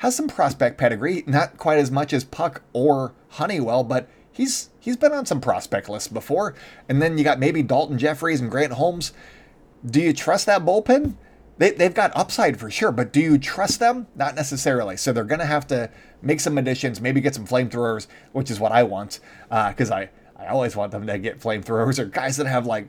has 0.00 0.16
some 0.16 0.28
prospect 0.28 0.78
pedigree, 0.78 1.22
not 1.26 1.58
quite 1.58 1.78
as 1.78 1.90
much 1.90 2.14
as 2.14 2.24
Puk 2.24 2.62
or 2.72 3.12
Honeywell, 3.32 3.84
but 3.84 4.08
he's 4.32 4.70
he's 4.80 4.96
been 4.96 5.12
on 5.12 5.26
some 5.26 5.42
prospect 5.42 5.90
lists 5.90 6.08
before. 6.08 6.54
And 6.88 7.02
then 7.02 7.18
you 7.18 7.24
got 7.24 7.38
maybe 7.38 7.62
Daulton 7.62 7.98
Jefferies 7.98 8.40
and 8.40 8.50
Grant 8.50 8.72
Holmes. 8.72 9.12
Do 9.84 10.00
you 10.00 10.14
trust 10.14 10.46
that 10.46 10.64
bullpen? 10.64 11.16
They, 11.58 11.72
they've 11.72 11.92
got 11.92 12.16
upside 12.16 12.58
for 12.58 12.70
sure, 12.70 12.92
but 12.92 13.12
do 13.12 13.20
you 13.20 13.36
trust 13.36 13.78
them? 13.78 14.06
Not 14.16 14.34
necessarily. 14.34 14.96
So 14.96 15.12
they're 15.12 15.24
going 15.24 15.40
to 15.40 15.46
have 15.46 15.66
to 15.66 15.90
make 16.22 16.40
some 16.40 16.56
additions, 16.56 17.02
maybe 17.02 17.20
get 17.20 17.34
some 17.34 17.46
flamethrowers, 17.46 18.06
which 18.32 18.50
is 18.50 18.58
what 18.58 18.72
I 18.72 18.82
want, 18.82 19.20
because 19.50 19.90
uh, 19.90 19.96
I, 19.96 20.10
I 20.38 20.46
always 20.46 20.74
want 20.76 20.92
them 20.92 21.06
to 21.06 21.18
get 21.18 21.40
flamethrowers 21.40 21.98
or 21.98 22.06
guys 22.06 22.38
that 22.38 22.46
have 22.46 22.64
like 22.64 22.88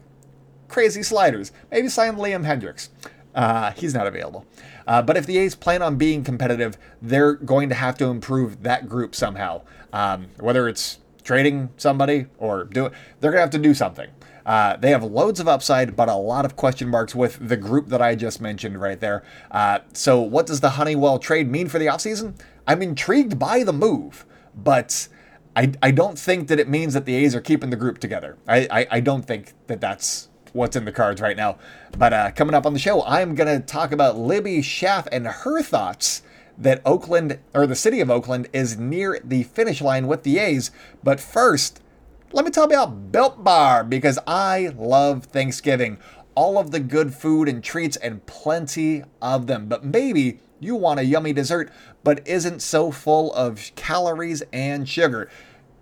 crazy 0.70 1.04
sliders. 1.04 1.52
Maybe 1.70 1.90
sign 1.90 2.16
Liam 2.16 2.46
Hendriks. 2.46 2.88
Uh, 3.36 3.72
he's 3.72 3.94
not 3.94 4.08
available. 4.08 4.46
Uh, 4.92 5.02
but 5.02 5.16
if 5.16 5.26
the 5.26 5.38
A's 5.38 5.56
plan 5.56 5.82
on 5.82 5.96
being 5.96 6.22
competitive, 6.22 6.78
they're 7.02 7.36
going 7.36 7.70
to 7.70 7.76
have 7.76 7.98
to 7.98 8.08
improve 8.08 8.64
that 8.64 8.90
group 8.90 9.16
somehow. 9.16 9.62
Um, 9.94 10.28
whether 10.38 10.68
it's 10.68 11.00
trading 11.24 11.70
somebody 11.78 12.26
or 12.38 12.66
do 12.66 12.88
it, 12.88 12.94
they're 13.22 13.32
going 13.32 13.38
to 13.38 13.44
have 13.44 13.52
to 13.52 13.58
do 13.58 13.74
something. 13.74 14.10
Uh, 14.46 14.76
they 14.76 14.90
have 14.90 15.02
loads 15.02 15.40
of 15.40 15.48
upside, 15.48 15.96
but 15.96 16.10
a 16.10 16.16
lot 16.16 16.44
of 16.44 16.58
question 16.58 16.90
marks 16.90 17.16
with 17.16 17.48
the 17.48 17.56
group 17.56 17.88
that 17.88 18.02
I 18.02 18.16
just 18.16 18.42
mentioned 18.42 18.82
right 18.82 19.00
there. 19.00 19.24
Uh, 19.50 19.80
so, 19.94 20.20
what 20.20 20.46
does 20.46 20.60
the 20.60 20.72
Honeywell 20.72 21.20
trade 21.20 21.50
mean 21.50 21.70
for 21.70 21.80
the 21.80 21.86
offseason? 21.86 22.34
I'm 22.68 22.82
intrigued 22.82 23.40
by 23.40 23.64
the 23.64 23.72
move, 23.72 24.26
but 24.54 25.08
I, 25.56 25.72
I 25.82 25.92
don't 25.92 26.20
think 26.20 26.50
that 26.50 26.60
it 26.60 26.68
means 26.68 26.96
that 26.96 27.06
the 27.06 27.16
A's 27.16 27.34
are 27.34 27.40
keeping 27.40 27.70
the 27.70 27.78
group 27.78 28.00
together. 28.00 28.38
I, 28.46 28.68
I, 28.70 28.88
I 28.92 29.00
don't 29.00 29.24
think 29.24 29.54
that 29.68 29.80
that's 29.80 30.28
what's 30.54 30.76
in 30.76 30.86
the 30.86 30.92
cards 30.92 31.22
right 31.22 31.38
now. 31.38 31.58
But 31.98 32.14
uh, 32.14 32.32
coming 32.32 32.56
up 32.56 32.66
on 32.66 32.74
the 32.74 32.80
show, 32.80 33.04
I'm 33.04 33.36
going 33.36 33.60
to 33.60 33.66
talk 33.66 33.92
about 33.92 34.18
Libby 34.18 34.60
Schaaf 34.60 35.08
and 35.12 35.28
her 35.28 35.62
thoughts 35.62 36.24
that 36.58 36.82
Oakland, 36.86 37.40
or 37.54 37.66
the 37.66 37.76
city 37.76 38.00
of 38.00 38.10
Oakland, 38.10 38.48
is 38.54 38.78
near 38.78 39.20
the 39.24 39.44
finish 39.44 39.82
line 39.82 40.08
with 40.08 40.24
the 40.24 40.38
A's. 40.38 40.72
But 41.04 41.20
first, 41.20 41.82
let 42.32 42.46
me 42.46 42.52
tell 42.52 42.64
you 42.70 42.76
about 42.76 43.12
Built 43.12 43.44
Bar 43.44 43.84
because 43.84 44.20
I 44.28 44.74
love 44.78 45.26
Thanksgiving. 45.26 45.98
All 46.36 46.58
of 46.58 46.72
the 46.72 46.80
good 46.80 47.14
food 47.14 47.50
and 47.50 47.64
treats 47.64 47.98
and 47.98 48.26
plenty 48.26 49.04
of 49.22 49.48
them. 49.48 49.68
But 49.68 49.84
maybe 49.84 50.40
you 50.60 50.76
want 50.76 51.00
a 51.00 51.06
yummy 51.06 51.34
dessert, 51.34 51.72
but 52.04 52.26
isn't 52.28 52.62
so 52.62 52.92
full 52.92 53.34
of 53.34 53.72
calories 53.76 54.44
and 54.54 54.88
sugar. 54.88 55.30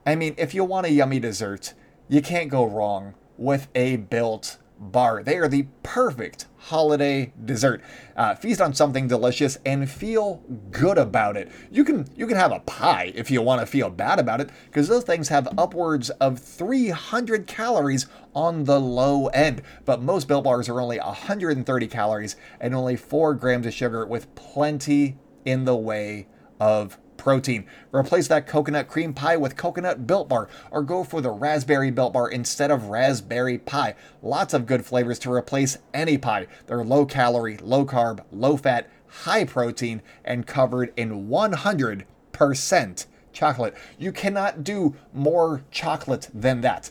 I 0.06 0.16
mean, 0.16 0.34
if 0.38 0.54
you 0.56 0.64
want 0.64 0.88
a 0.88 0.92
yummy 0.92 1.20
dessert, 1.20 1.74
you 2.08 2.22
can't 2.22 2.50
go 2.50 2.66
wrong 2.66 3.14
with 3.40 3.70
a 3.74 3.96
built 3.96 4.58
bar. 4.78 5.24
They 5.24 5.38
are 5.38 5.48
the 5.48 5.68
perfect 5.82 6.46
holiday 6.58 7.34
dessert. 7.44 7.82
Uh, 8.16 8.36
feast 8.36 8.62
on 8.62 8.74
something 8.74 9.08
delicious 9.08 9.58
and 9.66 9.90
feel 9.90 10.44
good 10.72 10.98
about 10.98 11.38
it. 11.38 11.52
You 11.72 11.84
can 11.84 12.08
you 12.16 12.28
can 12.28 12.38
have 12.38 12.52
a 12.52 12.60
pie 12.60 13.12
if 13.16 13.32
you 13.32 13.42
want 13.42 13.62
to 13.62 13.66
feel 13.66 13.90
bad 13.90 14.20
about 14.20 14.42
it 14.42 14.50
because 14.66 14.88
those 14.88 15.04
things 15.04 15.30
have 15.30 15.48
upwards 15.58 16.10
of 16.12 16.40
300 16.40 17.48
calories 17.48 18.08
on 18.36 18.66
the 18.66 18.80
low 18.80 19.28
end. 19.28 19.62
But 19.86 20.02
most 20.02 20.28
Built 20.28 20.44
Bars 20.44 20.70
are 20.70 20.82
only 20.82 21.00
130 21.00 21.88
calories 21.88 22.36
and 22.60 22.76
only 22.76 22.96
4 22.96 23.34
grams 23.36 23.66
of 23.66 23.74
sugar 23.74 24.06
with 24.06 24.34
plenty 24.36 25.18
in 25.46 25.66
the 25.66 25.76
way 25.76 26.28
of 26.60 26.98
protein. 27.20 27.68
Replace 27.94 28.28
that 28.30 28.48
coconut 28.48 28.88
cream 28.88 29.14
pie 29.14 29.38
with 29.38 29.56
coconut 29.56 30.08
built 30.08 30.28
bar 30.28 30.50
or 30.72 30.82
go 30.82 31.04
for 31.04 31.22
the 31.22 31.30
raspberry 31.30 31.92
built 31.92 32.14
bar 32.14 32.30
instead 32.30 32.72
of 32.72 32.86
raspberry 32.86 33.60
pie. 33.60 33.94
Lots 34.24 34.56
of 34.56 34.66
good 34.66 34.86
flavors 34.86 35.20
to 35.20 35.32
replace 35.32 35.78
any 35.94 36.18
pie. 36.18 36.48
They're 36.66 36.84
low 36.84 37.06
calorie, 37.06 37.58
low 37.58 37.86
carb, 37.86 38.24
low 38.32 38.58
fat, 38.58 38.90
high 39.08 39.46
protein, 39.46 40.02
and 40.26 40.48
covered 40.48 40.94
in 40.98 41.28
100% 41.28 43.06
chocolate. 43.34 43.76
You 43.98 44.12
cannot 44.12 44.64
do 44.64 44.96
more 45.14 45.64
chocolate 45.72 46.30
than 46.34 46.62
that. 46.62 46.90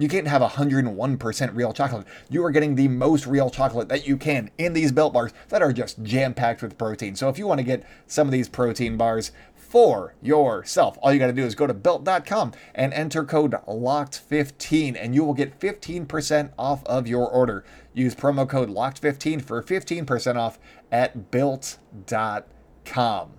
You 0.00 0.08
can't 0.08 0.28
have 0.28 0.40
101% 0.40 1.54
real 1.54 1.72
chocolate. 1.74 2.06
You 2.30 2.42
are 2.46 2.50
getting 2.50 2.74
the 2.74 2.88
most 2.88 3.26
real 3.26 3.50
chocolate 3.50 3.90
that 3.90 4.06
you 4.06 4.16
can 4.16 4.50
in 4.56 4.72
these 4.72 4.92
built 4.92 5.12
bars 5.12 5.34
that 5.50 5.60
are 5.60 5.74
just 5.74 6.02
jam 6.02 6.32
packed 6.32 6.62
with 6.62 6.78
protein. 6.78 7.16
So 7.16 7.28
if 7.28 7.36
you 7.36 7.46
want 7.46 7.58
to 7.58 7.64
get 7.64 7.86
some 8.06 8.26
of 8.26 8.32
these 8.32 8.48
protein 8.48 8.96
bars, 8.96 9.30
for 9.70 10.14
yourself. 10.20 10.98
All 11.00 11.12
you 11.12 11.20
got 11.20 11.28
to 11.28 11.32
do 11.32 11.44
is 11.44 11.54
go 11.54 11.68
to 11.68 11.72
built.com 11.72 12.52
and 12.74 12.92
enter 12.92 13.24
code 13.24 13.52
LOCKED15 13.52 14.96
and 15.00 15.14
you 15.14 15.24
will 15.24 15.32
get 15.32 15.60
15% 15.60 16.50
off 16.58 16.84
of 16.86 17.06
your 17.06 17.28
order. 17.28 17.64
Use 17.94 18.14
promo 18.14 18.48
code 18.48 18.68
LOCKED15 18.68 19.42
for 19.42 19.62
15% 19.62 20.36
off 20.36 20.58
at 20.90 21.30
built.com. 21.30 23.30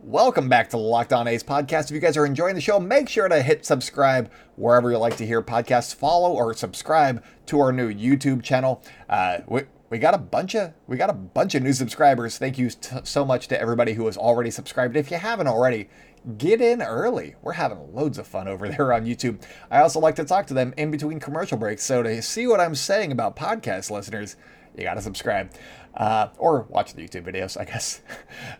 Welcome 0.00 0.48
back 0.50 0.68
to 0.68 0.76
the 0.76 0.82
Locked 0.82 1.14
On 1.14 1.26
A's 1.26 1.42
podcast. 1.42 1.84
If 1.84 1.92
you 1.92 2.00
guys 2.00 2.16
are 2.16 2.26
enjoying 2.26 2.56
the 2.56 2.60
show, 2.60 2.78
make 2.78 3.08
sure 3.08 3.28
to 3.28 3.40
hit 3.40 3.64
subscribe 3.64 4.30
wherever 4.56 4.90
you 4.90 4.98
like 4.98 5.16
to 5.16 5.26
hear 5.26 5.40
podcasts. 5.40 5.94
Follow 5.94 6.32
or 6.32 6.52
subscribe 6.52 7.24
to 7.46 7.60
our 7.60 7.72
new 7.72 7.90
YouTube 7.90 8.42
channel. 8.42 8.82
Uh, 9.08 9.38
we, 9.94 10.00
got 10.00 10.12
a 10.12 10.18
bunch 10.18 10.56
of 10.56 10.72
we 10.88 10.96
got 10.96 11.08
a 11.08 11.14
bunch 11.14 11.54
of 11.54 11.62
new 11.62 11.72
subscribers. 11.72 12.36
Thank 12.36 12.58
you 12.58 12.68
t- 12.68 12.96
so 13.04 13.24
much 13.24 13.46
to 13.46 13.60
everybody 13.60 13.92
who 13.92 14.06
has 14.06 14.16
already 14.16 14.50
subscribed. 14.50 14.96
If 14.96 15.08
you 15.08 15.18
haven't 15.18 15.46
already, 15.46 15.88
get 16.36 16.60
in 16.60 16.82
early. 16.82 17.36
We're 17.42 17.52
having 17.52 17.94
loads 17.94 18.18
of 18.18 18.26
fun 18.26 18.48
over 18.48 18.68
there 18.70 18.92
on 18.92 19.06
YouTube. 19.06 19.40
I 19.70 19.82
also 19.82 20.00
like 20.00 20.16
to 20.16 20.24
talk 20.24 20.48
to 20.48 20.54
them 20.54 20.74
in 20.76 20.90
between 20.90 21.20
commercial 21.20 21.56
breaks. 21.56 21.84
So 21.84 22.02
to 22.02 22.20
see 22.22 22.48
what 22.48 22.58
I'm 22.58 22.74
saying 22.74 23.12
about 23.12 23.36
podcast 23.36 23.92
listeners, 23.92 24.34
you 24.76 24.82
got 24.82 24.94
to 24.94 25.00
subscribe. 25.00 25.52
Uh, 25.96 26.28
or 26.38 26.62
watch 26.68 26.94
the 26.94 27.06
YouTube 27.06 27.24
videos, 27.24 27.58
I 27.60 27.64
guess. 27.64 28.00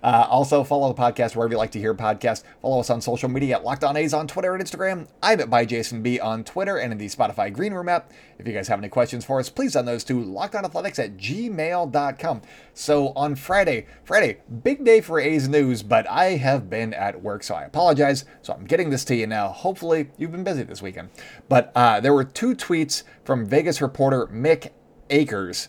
Uh, 0.03 0.27
also, 0.29 0.63
follow 0.63 0.93
the 0.93 1.01
podcast 1.01 1.35
wherever 1.35 1.53
you 1.53 1.59
like 1.59 1.71
to 1.71 1.79
hear 1.79 1.95
podcasts. 1.95 2.43
Follow 2.61 2.81
us 2.81 2.91
on 2.91 3.01
social 3.01 3.29
media 3.29 3.57
at 3.57 3.65
Locked 3.65 3.85
On 3.85 3.97
A's 3.97 4.13
on 4.13 4.29
Twitter 4.29 4.55
and 4.55 4.63
Instagram. 4.63 5.09
I'm 5.23 5.41
at 5.41 5.49
by 5.49 5.65
Jason 5.65 6.03
B 6.03 6.21
on 6.21 6.45
Twitter 6.45 6.77
and 6.77 6.93
in 6.93 6.99
the 6.99 7.07
Spotify 7.07 7.53
Green 7.53 7.73
Room 7.73 7.89
app. 7.89 8.13
If 8.39 8.47
you 8.47 8.53
guys 8.53 8.69
have 8.69 8.79
any 8.79 8.89
questions 8.89 9.25
for 9.25 9.41
us, 9.41 9.49
please 9.49 9.73
send 9.73 9.89
those 9.89 10.05
to 10.05 10.15
lockedonathletics 10.23 10.99
at 10.99 11.17
gmail.com. 11.17 12.43
So 12.75 13.09
on 13.17 13.35
Friday, 13.35 13.87
Friday, 14.05 14.41
big 14.63 14.85
day 14.85 15.01
for 15.01 15.19
A's 15.19 15.49
news, 15.49 15.83
but 15.83 16.09
I 16.11 16.37
have 16.37 16.69
been 16.69 16.93
at 16.93 17.23
work, 17.23 17.43
so 17.43 17.55
I 17.55 17.65
apologize. 17.65 18.27
So 18.43 18.53
I'm 18.53 18.65
getting 18.65 18.91
this 18.91 19.05
to 19.07 19.17
you 19.17 19.27
now. 19.27 19.49
Hopefully, 19.49 20.11
you've 20.19 20.33
been 20.33 20.45
busy 20.45 20.65
this 20.65 20.83
weekend. 20.83 21.09
But 21.49 21.73
uh, 21.75 22.01
there 22.01 22.13
were 22.13 22.25
two 22.25 22.55
tweets 22.55 23.05
from 23.25 23.47
Vegas 23.47 23.81
reporter 23.81 24.27
Mick 24.27 24.71
Akers 25.11 25.69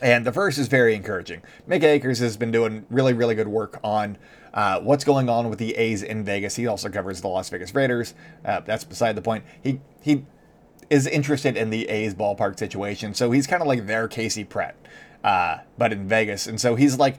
and 0.00 0.24
the 0.24 0.32
first 0.32 0.58
is 0.58 0.68
very 0.68 0.94
encouraging. 0.94 1.42
Mick 1.68 1.82
Akers 1.82 2.18
has 2.18 2.36
been 2.36 2.50
doing 2.50 2.86
really, 2.90 3.12
really 3.12 3.34
good 3.34 3.48
work 3.48 3.78
on 3.84 4.18
uh, 4.54 4.80
what's 4.80 5.04
going 5.04 5.28
on 5.28 5.48
with 5.48 5.58
the 5.58 5.74
A's 5.76 6.02
in 6.02 6.24
Vegas. 6.24 6.56
He 6.56 6.66
also 6.66 6.88
covers 6.88 7.20
the 7.20 7.28
Las 7.28 7.48
Vegas 7.48 7.74
Raiders. 7.74 8.14
Uh, 8.44 8.60
that's 8.60 8.84
beside 8.84 9.16
the 9.16 9.22
point. 9.22 9.44
He 9.62 9.80
he 10.00 10.24
is 10.90 11.06
interested 11.06 11.56
in 11.56 11.70
the 11.70 11.88
A's 11.88 12.14
ballpark 12.14 12.58
situation, 12.58 13.14
so 13.14 13.30
he's 13.30 13.46
kind 13.46 13.62
of 13.62 13.68
like 13.68 13.86
their 13.86 14.08
Casey 14.08 14.44
Pratt, 14.44 14.74
uh, 15.24 15.58
but 15.78 15.92
in 15.92 16.08
Vegas. 16.08 16.46
And 16.46 16.60
so 16.60 16.74
he's 16.74 16.98
like 16.98 17.18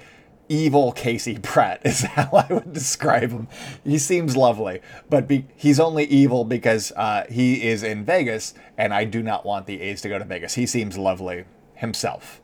evil 0.50 0.92
Casey 0.92 1.40
Pratt 1.42 1.82
is 1.84 2.02
how 2.02 2.30
I 2.34 2.54
would 2.54 2.74
describe 2.74 3.32
him. 3.32 3.48
He 3.84 3.98
seems 3.98 4.38
lovely, 4.38 4.82
but 5.10 5.28
be, 5.28 5.48
he's 5.56 5.80
only 5.80 6.04
evil 6.06 6.44
because 6.44 6.92
uh, 6.96 7.26
he 7.30 7.64
is 7.64 7.82
in 7.82 8.06
Vegas, 8.06 8.54
and 8.78 8.94
I 8.94 9.06
do 9.06 9.24
not 9.24 9.46
want 9.46 9.66
the 9.66 9.82
A's 9.82 10.02
to 10.02 10.10
go 10.10 10.20
to 10.20 10.26
Vegas. 10.26 10.54
He 10.56 10.66
seems 10.66 10.98
lovely 10.98 11.46
himself 11.76 12.42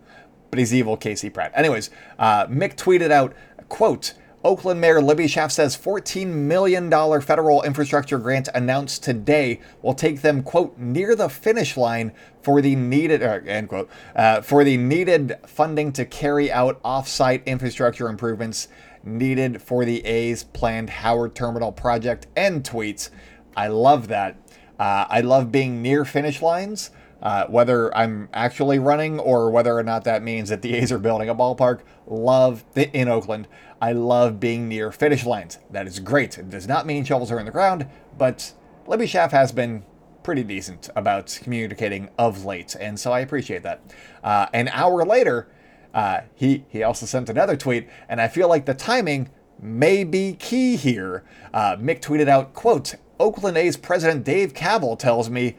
but 0.50 0.60
he's 0.60 0.74
evil 0.74 0.98
Casey 0.98 1.30
Pratt. 1.30 1.52
Anyways, 1.56 1.90
uh, 2.18 2.48
Mick 2.48 2.76
tweeted 2.76 3.12
out, 3.12 3.34
quote, 3.68 4.14
Oakland 4.42 4.80
Mayor 4.80 5.02
Libby 5.02 5.26
Schaaf 5.26 5.52
says 5.52 5.76
$14 5.76 6.28
million 6.28 6.90
federal 7.22 7.62
infrastructure 7.64 8.18
grant 8.18 8.48
announced 8.56 9.04
today 9.04 9.60
will 9.82 9.94
take 9.94 10.22
them, 10.22 10.44
quote, 10.44 10.78
near 10.78 11.14
the 11.14 11.28
finish 11.28 11.76
line 11.76 12.14
for 12.42 12.62
the 12.62 12.74
needed, 12.76 13.22
uh, 13.22 13.40
end 13.46 13.68
quote, 13.68 13.90
uh, 14.16 14.40
for 14.40 14.64
the 14.64 14.78
needed 14.78 15.38
funding 15.46 15.92
to 15.92 16.06
carry 16.06 16.50
out 16.50 16.80
off-site 16.86 17.44
infrastructure 17.46 18.08
improvements 18.08 18.70
needed 19.04 19.62
for 19.62 19.84
the 19.84 20.06
A's 20.06 20.44
planned 20.44 20.90
Howard 20.90 21.36
Terminal 21.36 21.74
project, 21.74 22.28
end 22.38 22.64
tweets. 22.64 23.10
I 23.58 23.68
love 23.68 24.08
that. 24.08 24.38
Uh, 24.80 25.06
I 25.10 25.20
love 25.20 25.52
being 25.52 25.82
near 25.82 26.06
finish 26.06 26.42
lines. 26.42 26.92
Uh, 27.22 27.46
whether 27.48 27.96
I'm 27.96 28.30
actually 28.34 28.80
running 28.80 29.20
or 29.20 29.52
whether 29.52 29.78
or 29.78 29.84
not 29.84 30.06
that 30.06 30.24
means 30.24 30.50
that 30.50 30.62
the 30.62 30.76
A's 30.76 30.92
are 30.92 31.00
building 31.00 31.28
a 31.28 31.36
ballpark, 31.36 31.82
love 32.08 32.64
in 32.76 33.10
Oakland. 33.10 33.48
I 33.82 33.92
love 33.92 34.40
being 34.40 34.68
near 34.68 34.92
finish 34.92 35.26
lines. 35.26 35.60
That 35.70 35.88
is 35.88 36.00
great. 36.00 36.38
It 36.38 36.50
does 36.50 36.68
not 36.68 36.86
mean 36.86 37.04
shovels 37.04 37.32
are 37.32 37.40
in 37.40 37.46
the 37.46 37.52
ground, 37.52 37.88
but 38.18 38.54
Libby 38.88 39.06
Schaaf 39.06 39.32
has 39.32 39.52
been 39.52 39.84
pretty 40.24 40.44
decent 40.44 40.90
about 40.96 41.40
communicating 41.42 42.10
of 42.18 42.46
late, 42.46 42.76
and 42.80 43.00
so 43.00 43.12
I 43.12 43.20
appreciate 43.20 43.64
that. 43.64 43.82
Uh, 44.24 44.48
an 44.54 44.68
hour 44.70 45.06
later, 45.06 45.48
uh, 45.94 46.22
he 46.36 46.66
he 46.70 46.84
also 46.84 47.06
sent 47.06 47.30
another 47.30 47.58
tweet, 47.58 47.90
and 48.08 48.22
I 48.22 48.28
feel 48.28 48.48
like 48.48 48.66
the 48.66 48.74
timing 48.74 49.30
may 49.62 50.04
be 50.04 50.34
key 50.34 50.76
here. 50.76 51.24
Uh, 51.54 51.76
Mick 51.78 52.02
tweeted 52.02 52.28
out, 52.28 52.54
"quote 52.54 52.96
Oakland 53.20 53.58
A's 53.58 53.76
president 53.76 54.24
Dave 54.24 54.54
Kaval 54.54 54.98
tells 54.98 55.30
me, 55.30 55.58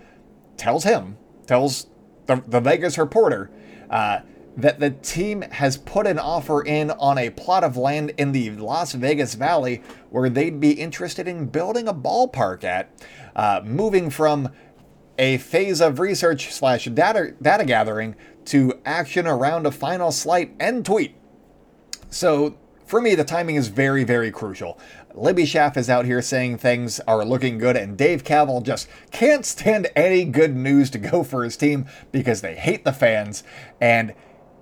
tells 0.57 0.85
him 0.85 1.17
tells 1.51 1.89
the, 2.27 2.45
the 2.47 2.61
Vegas 2.61 2.97
reporter 2.97 3.51
uh, 3.91 4.21
that 4.57 4.79
the 4.79 4.91
team 4.91 5.43
has 5.43 5.77
put 5.77 6.07
an 6.07 6.17
offer 6.17 6.63
in 6.63 6.93
on 6.93 7.19
a 7.19 7.29
plot 7.31 7.65
of 7.65 7.77
land 7.77 8.13
in 8.17 8.31
the 8.31 8.51
Las 8.51 8.93
Vegas 8.93 9.35
Valley 9.35 9.83
where 10.11 10.31
they'd 10.31 10.61
be 10.61 10.71
interested 10.71 11.27
in 11.27 11.47
building 11.47 11.89
a 11.89 11.93
ballpark 11.93 12.63
at, 12.63 12.89
uh, 13.35 13.61
moving 13.65 14.11
from 14.11 14.49
a 15.19 15.39
phase 15.39 15.81
of 15.81 15.99
research 15.99 16.53
slash 16.53 16.85
data, 16.85 17.35
data 17.43 17.65
gathering 17.65 18.15
to 18.45 18.73
action 18.85 19.27
around 19.27 19.67
a 19.67 19.73
final 19.73 20.13
slight 20.13 20.55
end 20.61 20.87
tweet. 20.87 21.17
So 22.11 22.57
for 22.87 23.01
me, 23.01 23.17
the 23.17 23.25
timing 23.25 23.57
is 23.57 23.67
very, 23.67 24.05
very 24.05 24.31
crucial. 24.31 24.79
Libby 25.15 25.43
Schaaf 25.45 25.77
is 25.77 25.91
out 25.91 26.05
here 26.05 26.23
saying 26.23 26.59
things 26.59 27.01
are 27.01 27.25
looking 27.25 27.59
good, 27.59 27.77
and 27.77 27.97
Dave 27.97 28.25
Kaval 28.25 28.63
just 28.63 28.89
can't 29.11 29.45
stand 29.45 29.89
any 29.97 30.25
good 30.25 30.57
news 30.57 30.91
to 30.91 30.99
go 30.99 31.23
for 31.25 31.45
his 31.45 31.57
team 31.57 31.87
because 32.13 32.41
they 32.41 32.55
hate 32.55 32.85
the 32.85 32.93
fans, 32.93 33.43
and 33.81 34.15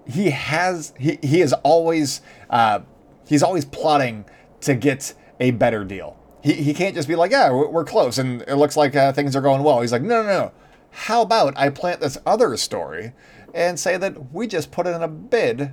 he 0.06 0.30
has 0.30 0.94
he, 0.98 1.18
he 1.22 1.40
is 1.40 1.52
always 1.62 2.20
uh, 2.50 2.80
he's 3.26 3.42
always 3.42 3.64
plotting 3.64 4.24
to 4.62 4.74
get 4.74 5.14
a 5.38 5.50
better 5.52 5.84
deal. 5.84 6.16
He, 6.42 6.54
he 6.54 6.74
can't 6.74 6.94
just 6.94 7.08
be 7.08 7.16
like, 7.16 7.30
yeah, 7.30 7.50
we're 7.50 7.84
close, 7.84 8.18
and 8.18 8.42
it 8.42 8.56
looks 8.56 8.76
like 8.76 8.96
uh, 8.96 9.12
things 9.12 9.36
are 9.36 9.40
going 9.40 9.62
well. 9.62 9.80
He's 9.80 9.92
like, 9.92 10.02
no, 10.02 10.22
no, 10.22 10.28
no. 10.28 10.52
How 10.90 11.22
about 11.22 11.56
I 11.58 11.68
plant 11.68 12.00
this 12.00 12.18
other 12.24 12.56
story 12.56 13.12
and 13.52 13.78
say 13.78 13.96
that 13.98 14.32
we 14.32 14.46
just 14.46 14.70
put 14.70 14.86
in 14.86 15.02
a 15.02 15.08
bid 15.08 15.72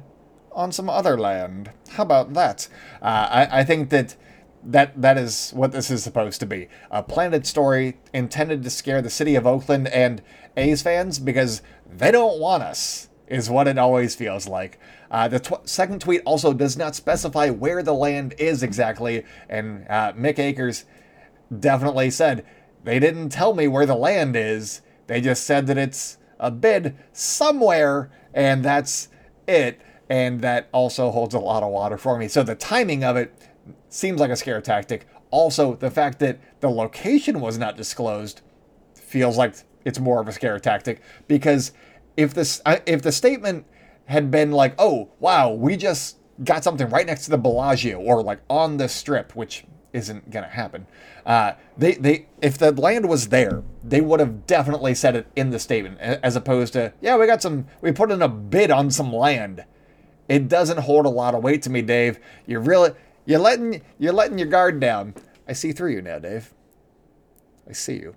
on 0.51 0.71
some 0.71 0.89
other 0.89 1.17
land? 1.17 1.71
How 1.91 2.03
about 2.03 2.33
that? 2.33 2.67
Uh, 3.01 3.27
I, 3.31 3.59
I 3.59 3.63
think 3.63 3.89
that 3.89 4.15
that 4.65 4.99
that 5.01 5.17
is 5.17 5.51
what 5.51 5.71
this 5.71 5.91
is 5.91 6.03
supposed 6.03 6.39
to 6.39 6.45
be 6.45 6.67
a 6.89 7.03
planted 7.03 7.45
story 7.45 7.97
intended 8.13 8.63
to 8.63 8.69
scare 8.69 9.01
the 9.01 9.09
city 9.09 9.35
of 9.35 9.45
Oakland 9.45 9.87
and 9.89 10.21
A's 10.57 10.81
fans 10.81 11.19
because 11.19 11.61
they 11.89 12.11
don't 12.11 12.39
want 12.39 12.63
us 12.63 13.09
is 13.27 13.49
what 13.49 13.67
it 13.67 13.77
always 13.77 14.15
feels 14.15 14.47
like. 14.47 14.79
Uh, 15.09 15.27
the 15.27 15.39
tw- 15.39 15.67
second 15.67 16.01
tweet 16.01 16.21
also 16.25 16.53
does 16.53 16.77
not 16.77 16.95
specify 16.95 17.49
where 17.49 17.81
the 17.81 17.93
land 17.93 18.33
is 18.37 18.63
exactly, 18.63 19.23
and 19.49 19.85
uh, 19.89 20.13
Mick 20.13 20.39
Akers 20.39 20.85
definitely 21.57 22.09
said 22.09 22.45
they 22.83 22.99
didn't 22.99 23.29
tell 23.29 23.53
me 23.53 23.67
where 23.67 23.85
the 23.85 23.95
land 23.95 24.35
is. 24.35 24.81
They 25.07 25.21
just 25.21 25.43
said 25.43 25.67
that 25.67 25.77
it's 25.77 26.17
a 26.39 26.51
bid 26.51 26.95
somewhere, 27.13 28.11
and 28.33 28.63
that's 28.63 29.09
it. 29.47 29.81
And 30.07 30.41
that 30.41 30.69
also 30.71 31.09
holds 31.09 31.33
a 31.33 31.39
lot 31.39 31.63
of 31.63 31.71
water 31.71 31.97
for 31.97 32.17
me. 32.17 32.27
So 32.27 32.43
the 32.43 32.53
timing 32.53 33.03
of 33.03 33.17
it 33.17 33.33
seems 33.89 34.19
like 34.19 34.31
a 34.31 34.35
scare 34.35 34.61
tactic. 34.61 35.07
Also, 35.31 35.75
the 35.75 35.91
fact 35.91 36.19
that 36.19 36.39
the 36.61 36.69
location 36.69 37.41
was 37.41 37.57
not 37.57 37.75
disclosed 37.75 38.41
feels 38.93 39.37
like 39.37 39.55
it's 39.83 39.99
more 39.99 40.19
of 40.19 40.27
a 40.27 40.31
scare 40.31 40.59
tactic 40.59 41.01
because 41.27 41.71
if 42.17 42.33
this 42.33 42.61
if 42.85 43.01
the 43.01 43.11
statement 43.11 43.65
had 44.05 44.31
been 44.31 44.51
like, 44.51 44.73
"Oh, 44.77 45.09
wow, 45.19 45.51
we 45.51 45.77
just 45.77 46.17
got 46.43 46.63
something 46.63 46.89
right 46.89 47.05
next 47.05 47.25
to 47.25 47.31
the 47.31 47.37
Bellagio 47.37 47.99
or 47.99 48.21
like 48.23 48.39
on 48.49 48.77
the 48.77 48.87
strip," 48.87 49.35
which 49.35 49.65
isn't 49.93 50.29
gonna 50.29 50.47
happen. 50.47 50.87
Uh, 51.25 51.53
they 51.77 51.93
they 51.93 52.27
if 52.41 52.57
the 52.57 52.71
land 52.71 53.07
was 53.07 53.29
there, 53.29 53.63
they 53.83 54.01
would 54.01 54.19
have 54.19 54.45
definitely 54.45 54.93
said 54.93 55.15
it 55.15 55.27
in 55.35 55.49
the 55.49 55.59
statement, 55.59 55.99
as 55.99 56.35
opposed 56.35 56.73
to, 56.73 56.93
"Yeah, 57.01 57.17
we 57.17 57.25
got 57.25 57.41
some, 57.41 57.67
we 57.81 57.91
put 57.91 58.11
in 58.11 58.21
a 58.21 58.27
bid 58.27 58.71
on 58.71 58.91
some 58.91 59.13
land." 59.13 59.63
It 60.27 60.47
doesn't 60.47 60.79
hold 60.79 61.05
a 61.05 61.09
lot 61.09 61.35
of 61.35 61.43
weight 61.43 61.61
to 61.63 61.69
me, 61.69 61.83
Dave. 61.83 62.19
You 62.47 62.59
really 62.59 62.93
you're 63.25 63.39
letting 63.39 63.81
you're 63.97 64.13
letting 64.13 64.37
your 64.37 64.47
guard 64.47 64.79
down. 64.79 65.13
I 65.47 65.53
see 65.53 65.71
through 65.71 65.91
you 65.91 66.01
now, 66.01 66.19
Dave. 66.19 66.53
I 67.67 67.73
see 67.73 67.95
you. 67.95 68.15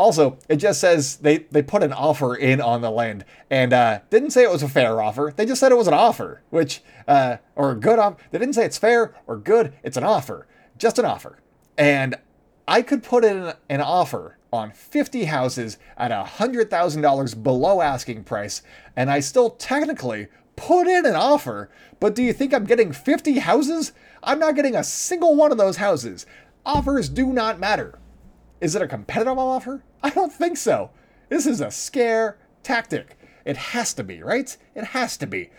Also, 0.00 0.38
it 0.48 0.56
just 0.56 0.80
says 0.80 1.16
they, 1.16 1.38
they 1.50 1.60
put 1.60 1.82
an 1.82 1.92
offer 1.92 2.34
in 2.34 2.58
on 2.58 2.80
the 2.80 2.90
land 2.90 3.22
and 3.50 3.72
uh, 3.74 4.00
didn't 4.08 4.30
say 4.30 4.42
it 4.42 4.50
was 4.50 4.62
a 4.62 4.68
fair 4.68 4.98
offer. 5.02 5.30
They 5.36 5.44
just 5.44 5.60
said 5.60 5.72
it 5.72 5.76
was 5.76 5.88
an 5.88 5.92
offer, 5.94 6.42
which, 6.48 6.82
uh, 7.06 7.36
or 7.54 7.72
a 7.72 7.76
good 7.76 7.98
offer. 7.98 8.16
They 8.30 8.38
didn't 8.38 8.54
say 8.54 8.64
it's 8.64 8.78
fair 8.78 9.14
or 9.26 9.36
good. 9.36 9.74
It's 9.82 9.98
an 9.98 10.04
offer, 10.04 10.46
just 10.78 10.98
an 10.98 11.04
offer. 11.04 11.40
And 11.76 12.16
I 12.66 12.80
could 12.80 13.02
put 13.02 13.26
in 13.26 13.52
an 13.68 13.82
offer 13.82 14.38
on 14.50 14.70
50 14.70 15.24
houses 15.24 15.76
at 15.98 16.10
$100,000 16.10 17.42
below 17.42 17.82
asking 17.82 18.24
price, 18.24 18.62
and 18.96 19.10
I 19.10 19.20
still 19.20 19.50
technically 19.50 20.28
put 20.60 20.86
in 20.86 21.06
an 21.06 21.16
offer. 21.16 21.70
But 22.00 22.14
do 22.14 22.22
you 22.22 22.34
think 22.34 22.52
I'm 22.52 22.64
getting 22.64 22.92
50 22.92 23.38
houses? 23.38 23.92
I'm 24.22 24.38
not 24.38 24.54
getting 24.54 24.76
a 24.76 24.84
single 24.84 25.34
one 25.34 25.50
of 25.50 25.58
those 25.58 25.78
houses. 25.78 26.26
Offers 26.66 27.08
do 27.08 27.32
not 27.32 27.58
matter. 27.58 27.98
Is 28.60 28.74
it 28.74 28.82
a 28.82 28.88
competitive 28.88 29.38
offer? 29.38 29.82
I 30.02 30.10
don't 30.10 30.32
think 30.32 30.58
so. 30.58 30.90
This 31.30 31.46
is 31.46 31.62
a 31.62 31.70
scare 31.70 32.38
tactic. 32.62 33.16
It 33.46 33.56
has 33.56 33.94
to 33.94 34.04
be, 34.04 34.22
right? 34.22 34.54
It 34.74 34.84
has 34.84 35.16
to 35.18 35.26
be. 35.26 35.50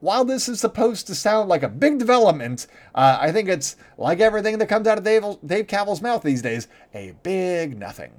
While 0.00 0.24
this 0.24 0.48
is 0.48 0.60
supposed 0.60 1.06
to 1.08 1.14
sound 1.14 1.50
like 1.50 1.62
a 1.62 1.68
big 1.68 1.98
development, 1.98 2.66
uh, 2.94 3.18
I 3.20 3.32
think 3.32 3.50
it's 3.50 3.76
like 3.98 4.18
everything 4.18 4.56
that 4.58 4.68
comes 4.70 4.86
out 4.86 4.96
of 4.96 5.04
Dave, 5.04 5.24
Dave 5.44 5.66
Kaval's 5.66 6.00
mouth 6.00 6.22
these 6.22 6.40
days 6.40 6.68
a 6.94 7.12
big 7.22 7.78
nothing. 7.78 8.12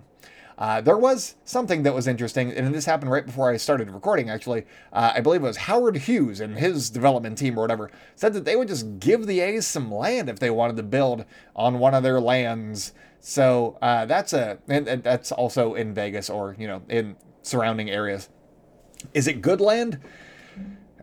Uh, 0.61 0.79
there 0.79 0.95
was 0.95 1.37
something 1.43 1.81
that 1.81 1.95
was 1.95 2.05
interesting, 2.05 2.51
and 2.51 2.71
this 2.71 2.85
happened 2.85 3.09
right 3.09 3.25
before 3.25 3.49
I 3.49 3.57
started 3.57 3.89
recording, 3.89 4.29
actually. 4.29 4.67
Uh, 4.93 5.11
I 5.15 5.19
believe 5.19 5.41
it 5.41 5.47
was 5.47 5.57
Howard 5.57 5.97
Hughes 5.97 6.39
and 6.39 6.55
his 6.55 6.91
development 6.91 7.39
team 7.39 7.57
or 7.57 7.63
whatever 7.63 7.89
said 8.15 8.33
that 8.33 8.45
they 8.45 8.55
would 8.55 8.67
just 8.67 8.99
give 8.99 9.25
the 9.25 9.39
A's 9.39 9.65
some 9.65 9.91
land 9.91 10.29
if 10.29 10.37
they 10.37 10.51
wanted 10.51 10.77
to 10.77 10.83
build 10.83 11.25
on 11.55 11.79
one 11.79 11.95
of 11.95 12.03
their 12.03 12.21
lands. 12.21 12.93
So 13.19 13.79
uh, 13.81 14.05
that's 14.05 14.33
a, 14.33 14.59
and, 14.67 14.87
and 14.87 15.01
that's 15.03 15.31
also 15.31 15.73
in 15.73 15.95
Vegas 15.95 16.29
or, 16.29 16.55
you 16.59 16.67
know, 16.67 16.83
in 16.87 17.15
surrounding 17.41 17.89
areas. 17.89 18.29
Is 19.15 19.27
it 19.27 19.41
good 19.41 19.61
land? 19.61 19.99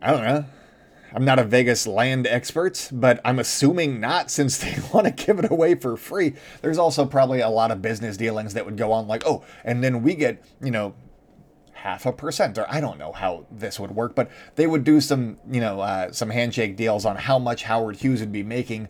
I 0.01 0.13
don't 0.13 0.23
know. 0.23 0.45
I'm 1.13 1.25
not 1.25 1.39
a 1.39 1.45
Vegas 1.45 1.87
land 1.87 2.27
expert, 2.27 2.89
but 2.93 3.21
I'm 3.25 3.39
assuming 3.39 4.01
not 4.01 4.31
since 4.31 4.59
they 4.59 4.77
want 4.93 5.07
to 5.07 5.25
give 5.25 5.39
it 5.39 5.51
away 5.51 5.75
for 5.75 5.97
free. 5.97 6.35
There's 6.61 6.79
also 6.79 7.07
probably 7.07 7.41
a 7.41 7.49
lot 7.49 7.71
of 7.71 7.83
business 7.83 8.17
dealings 8.17 8.55
that 8.55 8.65
would 8.65 8.77
go 8.77 8.93
on, 8.93 9.07
like, 9.09 9.25
oh, 9.27 9.45
and 9.65 9.83
then 9.83 10.03
we 10.03 10.15
get, 10.15 10.45
you 10.63 10.71
know, 10.71 10.95
half 11.73 12.07
a 12.07 12.13
percent, 12.13 12.59
or 12.59 12.67
I 12.69 12.81
don't 12.81 12.99
know 12.99 13.13
how 13.13 13.47
this 13.51 13.79
would 13.79 13.93
work, 13.93 14.15
but 14.15 14.31
they 14.57 14.67
would 14.67 14.85
do 14.85 15.01
some, 15.01 15.39
you 15.51 15.61
know, 15.61 15.81
uh, 15.81 16.13
some 16.13 16.31
handshake 16.31 16.77
deals 16.77 17.05
on 17.05 17.17
how 17.17 17.39
much 17.39 17.63
Howard 17.65 17.97
Hughes 17.97 18.21
would 18.21 18.33
be 18.33 18.43
making 18.43 18.89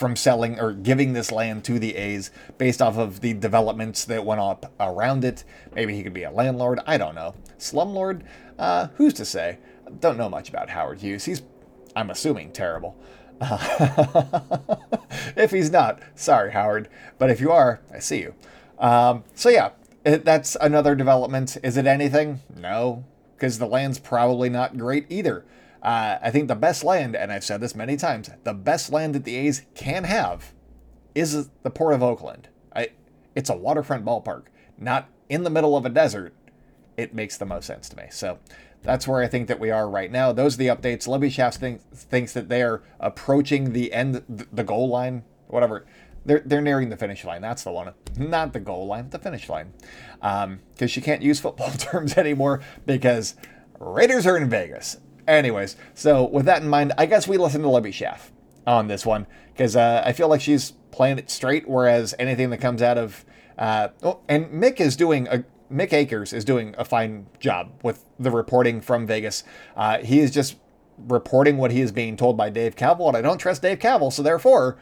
from 0.00 0.16
selling 0.16 0.58
or 0.58 0.72
giving 0.72 1.12
this 1.12 1.30
land 1.30 1.62
to 1.62 1.78
the 1.78 1.94
A's 1.94 2.30
based 2.56 2.80
off 2.80 2.96
of 2.96 3.20
the 3.20 3.34
developments 3.34 4.06
that 4.06 4.24
went 4.24 4.40
up 4.40 4.72
around 4.80 5.24
it. 5.24 5.44
Maybe 5.74 5.94
he 5.94 6.02
could 6.02 6.14
be 6.14 6.22
a 6.22 6.30
landlord. 6.30 6.80
I 6.86 6.96
don't 6.96 7.14
know. 7.14 7.34
Slumlord? 7.58 8.22
Uh, 8.58 8.88
who's 8.94 9.12
to 9.14 9.26
say? 9.26 9.58
Don't 10.00 10.16
know 10.16 10.30
much 10.30 10.48
about 10.48 10.70
Howard 10.70 11.00
Hughes. 11.00 11.26
He's 11.26 11.42
I'm 11.94 12.10
assuming 12.10 12.52
terrible. 12.52 12.96
if 15.36 15.50
he's 15.50 15.70
not, 15.70 16.00
sorry, 16.14 16.52
Howard. 16.52 16.88
But 17.18 17.30
if 17.30 17.40
you 17.40 17.50
are, 17.50 17.80
I 17.92 17.98
see 17.98 18.20
you. 18.20 18.34
Um, 18.78 19.24
so 19.34 19.48
yeah, 19.48 19.70
it, 20.04 20.24
that's 20.24 20.56
another 20.60 20.94
development. 20.94 21.56
Is 21.62 21.76
it 21.76 21.86
anything? 21.86 22.40
No, 22.56 23.04
because 23.36 23.58
the 23.58 23.66
land's 23.66 23.98
probably 23.98 24.48
not 24.48 24.76
great 24.76 25.06
either. 25.08 25.44
Uh, 25.82 26.18
I 26.20 26.30
think 26.30 26.48
the 26.48 26.54
best 26.54 26.84
land, 26.84 27.16
and 27.16 27.32
I've 27.32 27.44
said 27.44 27.60
this 27.60 27.74
many 27.74 27.96
times, 27.96 28.30
the 28.44 28.52
best 28.52 28.92
land 28.92 29.14
that 29.14 29.24
the 29.24 29.36
A's 29.36 29.62
can 29.74 30.04
have 30.04 30.52
is 31.14 31.48
the 31.62 31.70
Port 31.70 31.94
of 31.94 32.02
Oakland. 32.02 32.48
I, 32.74 32.88
it's 33.34 33.48
a 33.48 33.56
waterfront 33.56 34.04
ballpark, 34.04 34.44
not 34.78 35.08
in 35.28 35.42
the 35.44 35.50
middle 35.50 35.76
of 35.76 35.86
a 35.86 35.88
desert. 35.88 36.34
It 36.96 37.14
makes 37.14 37.38
the 37.38 37.46
most 37.46 37.66
sense 37.66 37.88
to 37.88 37.96
me. 37.96 38.04
So 38.10 38.38
that's 38.82 39.06
where 39.06 39.22
I 39.22 39.28
think 39.28 39.48
that 39.48 39.60
we 39.60 39.70
are 39.70 39.88
right 39.88 40.10
now. 40.10 40.32
Those 40.32 40.54
are 40.54 40.58
the 40.58 40.66
updates. 40.68 41.06
Libby 41.06 41.28
Schaaf 41.28 41.56
think, 41.56 41.82
thinks 41.92 42.32
that 42.32 42.48
they 42.48 42.62
are 42.62 42.82
approaching 42.98 43.72
the 43.72 43.92
end, 43.92 44.24
the 44.28 44.64
goal 44.64 44.88
line, 44.88 45.24
whatever. 45.48 45.86
They're, 46.24 46.42
they're 46.44 46.60
nearing 46.60 46.90
the 46.90 46.96
finish 46.96 47.24
line. 47.24 47.42
That's 47.42 47.62
the 47.62 47.72
one. 47.72 47.92
Not 48.16 48.52
the 48.52 48.60
goal 48.60 48.86
line, 48.86 49.10
the 49.10 49.18
finish 49.18 49.48
line. 49.48 49.72
Because 50.14 50.44
um, 50.44 50.88
she 50.88 51.00
can't 51.00 51.22
use 51.22 51.40
football 51.40 51.70
terms 51.78 52.16
anymore 52.16 52.62
because 52.86 53.34
Raiders 53.78 54.26
are 54.26 54.36
in 54.36 54.48
Vegas. 54.48 54.98
Anyways, 55.26 55.76
so 55.94 56.24
with 56.24 56.46
that 56.46 56.62
in 56.62 56.68
mind, 56.68 56.92
I 56.98 57.06
guess 57.06 57.28
we 57.28 57.36
listen 57.36 57.62
to 57.62 57.68
Libby 57.68 57.92
Schaaf 57.92 58.30
on 58.66 58.88
this 58.88 59.06
one 59.06 59.26
because 59.52 59.76
uh, 59.76 60.02
I 60.04 60.12
feel 60.12 60.28
like 60.28 60.40
she's 60.40 60.72
playing 60.90 61.18
it 61.18 61.30
straight, 61.30 61.68
whereas 61.68 62.14
anything 62.18 62.50
that 62.50 62.58
comes 62.58 62.82
out 62.82 62.98
of. 62.98 63.24
Uh, 63.58 63.88
oh, 64.02 64.20
and 64.28 64.46
Mick 64.46 64.80
is 64.80 64.96
doing 64.96 65.28
a 65.28 65.44
Mick 65.72 65.92
Akers 65.92 66.32
is 66.32 66.44
doing 66.44 66.74
a 66.78 66.84
fine 66.84 67.26
job 67.38 67.72
with 67.82 68.04
the 68.18 68.30
reporting 68.30 68.80
from 68.80 69.06
Vegas. 69.06 69.44
Uh, 69.76 69.98
he 69.98 70.20
is 70.20 70.30
just 70.30 70.56
reporting 70.98 71.56
what 71.56 71.70
he 71.70 71.80
is 71.80 71.92
being 71.92 72.16
told 72.16 72.36
by 72.36 72.50
Dave 72.50 72.76
Kaval, 72.76 73.08
and 73.08 73.16
I 73.16 73.22
don't 73.22 73.38
trust 73.38 73.62
Dave 73.62 73.78
Kaval, 73.78 74.12
so 74.12 74.22
therefore, 74.22 74.76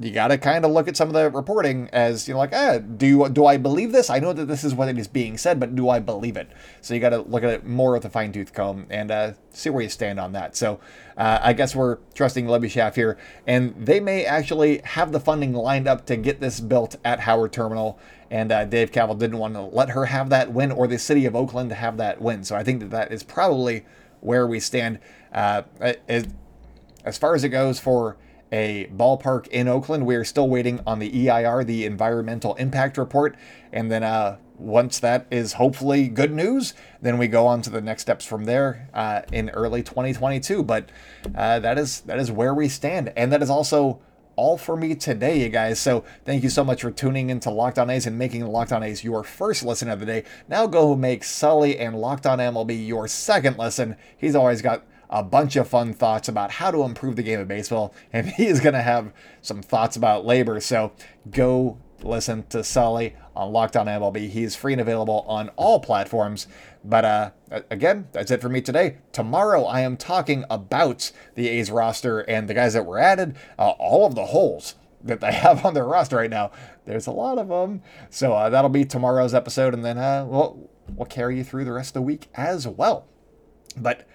you 0.00 0.12
got 0.12 0.28
to 0.28 0.38
kind 0.38 0.64
of 0.64 0.70
look 0.70 0.86
at 0.86 0.96
some 0.96 1.08
of 1.08 1.14
the 1.14 1.28
reporting 1.30 1.88
as 1.92 2.28
you 2.28 2.34
know, 2.34 2.38
like, 2.38 2.52
eh, 2.52 2.78
do 2.78 3.28
do 3.28 3.46
I 3.46 3.56
believe 3.56 3.90
this? 3.90 4.10
I 4.10 4.20
know 4.20 4.32
that 4.32 4.46
this 4.46 4.62
is 4.62 4.74
what 4.74 4.88
it 4.88 4.96
is 4.96 5.08
being 5.08 5.36
said, 5.36 5.58
but 5.58 5.74
do 5.74 5.88
I 5.88 5.98
believe 5.98 6.36
it? 6.36 6.48
So 6.80 6.94
you 6.94 7.00
got 7.00 7.10
to 7.10 7.22
look 7.22 7.42
at 7.42 7.50
it 7.50 7.66
more 7.66 7.92
with 7.92 8.04
a 8.04 8.10
fine 8.10 8.32
tooth 8.32 8.52
comb 8.52 8.86
and 8.90 9.10
uh, 9.10 9.32
see 9.50 9.70
where 9.70 9.82
you 9.82 9.88
stand 9.88 10.20
on 10.20 10.32
that. 10.32 10.54
So 10.54 10.78
uh, 11.16 11.40
I 11.42 11.52
guess 11.52 11.74
we're 11.74 11.98
trusting 12.14 12.46
Libby 12.46 12.68
Schaaf 12.68 12.94
here, 12.94 13.18
and 13.46 13.74
they 13.76 13.98
may 13.98 14.24
actually 14.24 14.78
have 14.84 15.10
the 15.10 15.20
funding 15.20 15.52
lined 15.52 15.88
up 15.88 16.06
to 16.06 16.16
get 16.16 16.40
this 16.40 16.60
built 16.60 16.96
at 17.04 17.20
Howard 17.20 17.52
Terminal 17.52 17.98
and 18.30 18.52
uh, 18.52 18.64
Dave 18.64 18.92
Kaval 18.92 19.18
didn't 19.18 19.38
want 19.38 19.54
to 19.54 19.62
let 19.62 19.90
her 19.90 20.06
have 20.06 20.30
that 20.30 20.52
win 20.52 20.70
or 20.70 20.86
the 20.86 20.98
city 20.98 21.24
of 21.24 21.34
Oakland 21.34 21.70
to 21.70 21.74
have 21.74 21.96
that 21.96 22.20
win. 22.20 22.44
So 22.44 22.54
I 22.56 22.62
think 22.62 22.80
that 22.80 22.90
that 22.90 23.12
is 23.12 23.22
probably 23.22 23.84
where 24.20 24.46
we 24.46 24.60
stand. 24.60 24.98
Uh, 25.32 25.62
as, 25.80 26.26
as 27.04 27.16
far 27.16 27.34
as 27.34 27.44
it 27.44 27.50
goes 27.50 27.80
for 27.80 28.16
a 28.52 28.86
ballpark 28.94 29.46
in 29.48 29.68
Oakland, 29.68 30.06
we 30.06 30.14
are 30.16 30.24
still 30.24 30.48
waiting 30.48 30.80
on 30.86 30.98
the 30.98 31.28
EIR, 31.28 31.64
the 31.64 31.84
Environmental 31.84 32.54
Impact 32.54 32.98
Report, 32.98 33.36
and 33.72 33.90
then 33.90 34.02
uh, 34.02 34.38
once 34.58 34.98
that 35.00 35.26
is 35.30 35.54
hopefully 35.54 36.08
good 36.08 36.32
news, 36.32 36.74
then 37.00 37.18
we 37.18 37.28
go 37.28 37.46
on 37.46 37.62
to 37.62 37.70
the 37.70 37.80
next 37.80 38.02
steps 38.02 38.24
from 38.24 38.44
there 38.44 38.88
uh, 38.92 39.22
in 39.32 39.50
early 39.50 39.82
2022. 39.82 40.62
But 40.62 40.90
uh, 41.34 41.60
that 41.60 41.78
is 41.78 42.00
that 42.02 42.18
is 42.18 42.30
where 42.32 42.54
we 42.54 42.68
stand, 42.68 43.12
and 43.16 43.32
that 43.32 43.42
is 43.42 43.50
also 43.50 44.00
all 44.38 44.56
for 44.56 44.76
me 44.76 44.94
today, 44.94 45.40
you 45.42 45.48
guys. 45.48 45.80
So 45.80 46.04
thank 46.24 46.44
you 46.44 46.48
so 46.48 46.62
much 46.62 46.82
for 46.82 46.92
tuning 46.92 47.28
into 47.28 47.50
Locked 47.50 47.78
On 47.78 47.90
A's 47.90 48.06
and 48.06 48.16
making 48.16 48.46
Locked 48.46 48.72
On 48.72 48.84
A's 48.84 49.02
your 49.02 49.24
first 49.24 49.64
listen 49.64 49.88
of 49.88 49.98
the 49.98 50.06
day. 50.06 50.24
Now 50.46 50.68
go 50.68 50.94
make 50.94 51.24
Sully 51.24 51.76
and 51.76 52.00
Locked 52.00 52.24
On 52.24 52.38
MLB 52.38 52.86
your 52.86 53.08
second 53.08 53.58
listen. 53.58 53.96
He's 54.16 54.36
always 54.36 54.62
got 54.62 54.84
a 55.10 55.22
bunch 55.22 55.56
of 55.56 55.68
fun 55.68 55.92
thoughts 55.92 56.28
about 56.28 56.52
how 56.52 56.70
to 56.70 56.82
improve 56.82 57.16
the 57.16 57.22
game 57.22 57.40
of 57.40 57.48
baseball, 57.48 57.94
and 58.12 58.28
he 58.36 58.46
is 58.46 58.60
going 58.60 58.74
to 58.74 58.82
have 58.82 59.12
some 59.42 59.62
thoughts 59.62 59.96
about 59.96 60.26
labor. 60.26 60.60
So 60.60 60.92
go 61.30 61.78
listen 62.02 62.44
to 62.48 62.62
Sully 62.62 63.16
on 63.34 63.52
Locked 63.52 63.76
On 63.76 63.86
MLB. 63.86 64.28
He 64.28 64.42
is 64.42 64.56
free 64.56 64.72
and 64.72 64.80
available 64.80 65.24
on 65.26 65.48
all 65.50 65.80
platforms. 65.80 66.46
But 66.84 67.04
uh, 67.04 67.30
again, 67.70 68.08
that's 68.12 68.30
it 68.30 68.40
for 68.40 68.48
me 68.48 68.60
today. 68.60 68.98
Tomorrow, 69.12 69.64
I 69.64 69.80
am 69.80 69.96
talking 69.96 70.44
about 70.48 71.10
the 71.34 71.48
A's 71.48 71.70
roster 71.70 72.20
and 72.20 72.48
the 72.48 72.54
guys 72.54 72.74
that 72.74 72.86
were 72.86 72.98
added, 72.98 73.36
uh, 73.58 73.70
all 73.70 74.06
of 74.06 74.14
the 74.14 74.26
holes 74.26 74.74
that 75.02 75.20
they 75.20 75.32
have 75.32 75.64
on 75.64 75.74
their 75.74 75.84
roster 75.84 76.16
right 76.16 76.30
now. 76.30 76.50
There's 76.84 77.06
a 77.06 77.12
lot 77.12 77.38
of 77.38 77.48
them. 77.48 77.82
So 78.10 78.32
uh, 78.32 78.50
that'll 78.50 78.70
be 78.70 78.84
tomorrow's 78.84 79.34
episode, 79.34 79.74
and 79.74 79.84
then 79.84 79.98
uh, 79.98 80.24
we'll, 80.26 80.70
we'll 80.94 81.06
carry 81.06 81.36
you 81.36 81.44
through 81.44 81.64
the 81.64 81.72
rest 81.72 81.90
of 81.90 81.94
the 81.94 82.02
week 82.02 82.28
as 82.34 82.66
well. 82.66 83.06
But 83.76 84.08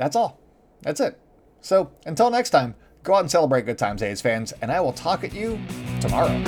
that's 0.00 0.16
all. 0.16 0.40
That's 0.80 0.98
it. 0.98 1.20
So 1.60 1.90
until 2.06 2.30
next 2.30 2.50
time, 2.50 2.74
go 3.02 3.14
out 3.16 3.20
and 3.20 3.30
celebrate 3.30 3.66
good 3.66 3.76
times, 3.76 4.02
A's 4.02 4.22
fans, 4.22 4.54
and 4.62 4.72
I 4.72 4.80
will 4.80 4.94
talk 4.94 5.24
at 5.24 5.34
you 5.34 5.60
tomorrow. 6.00 6.42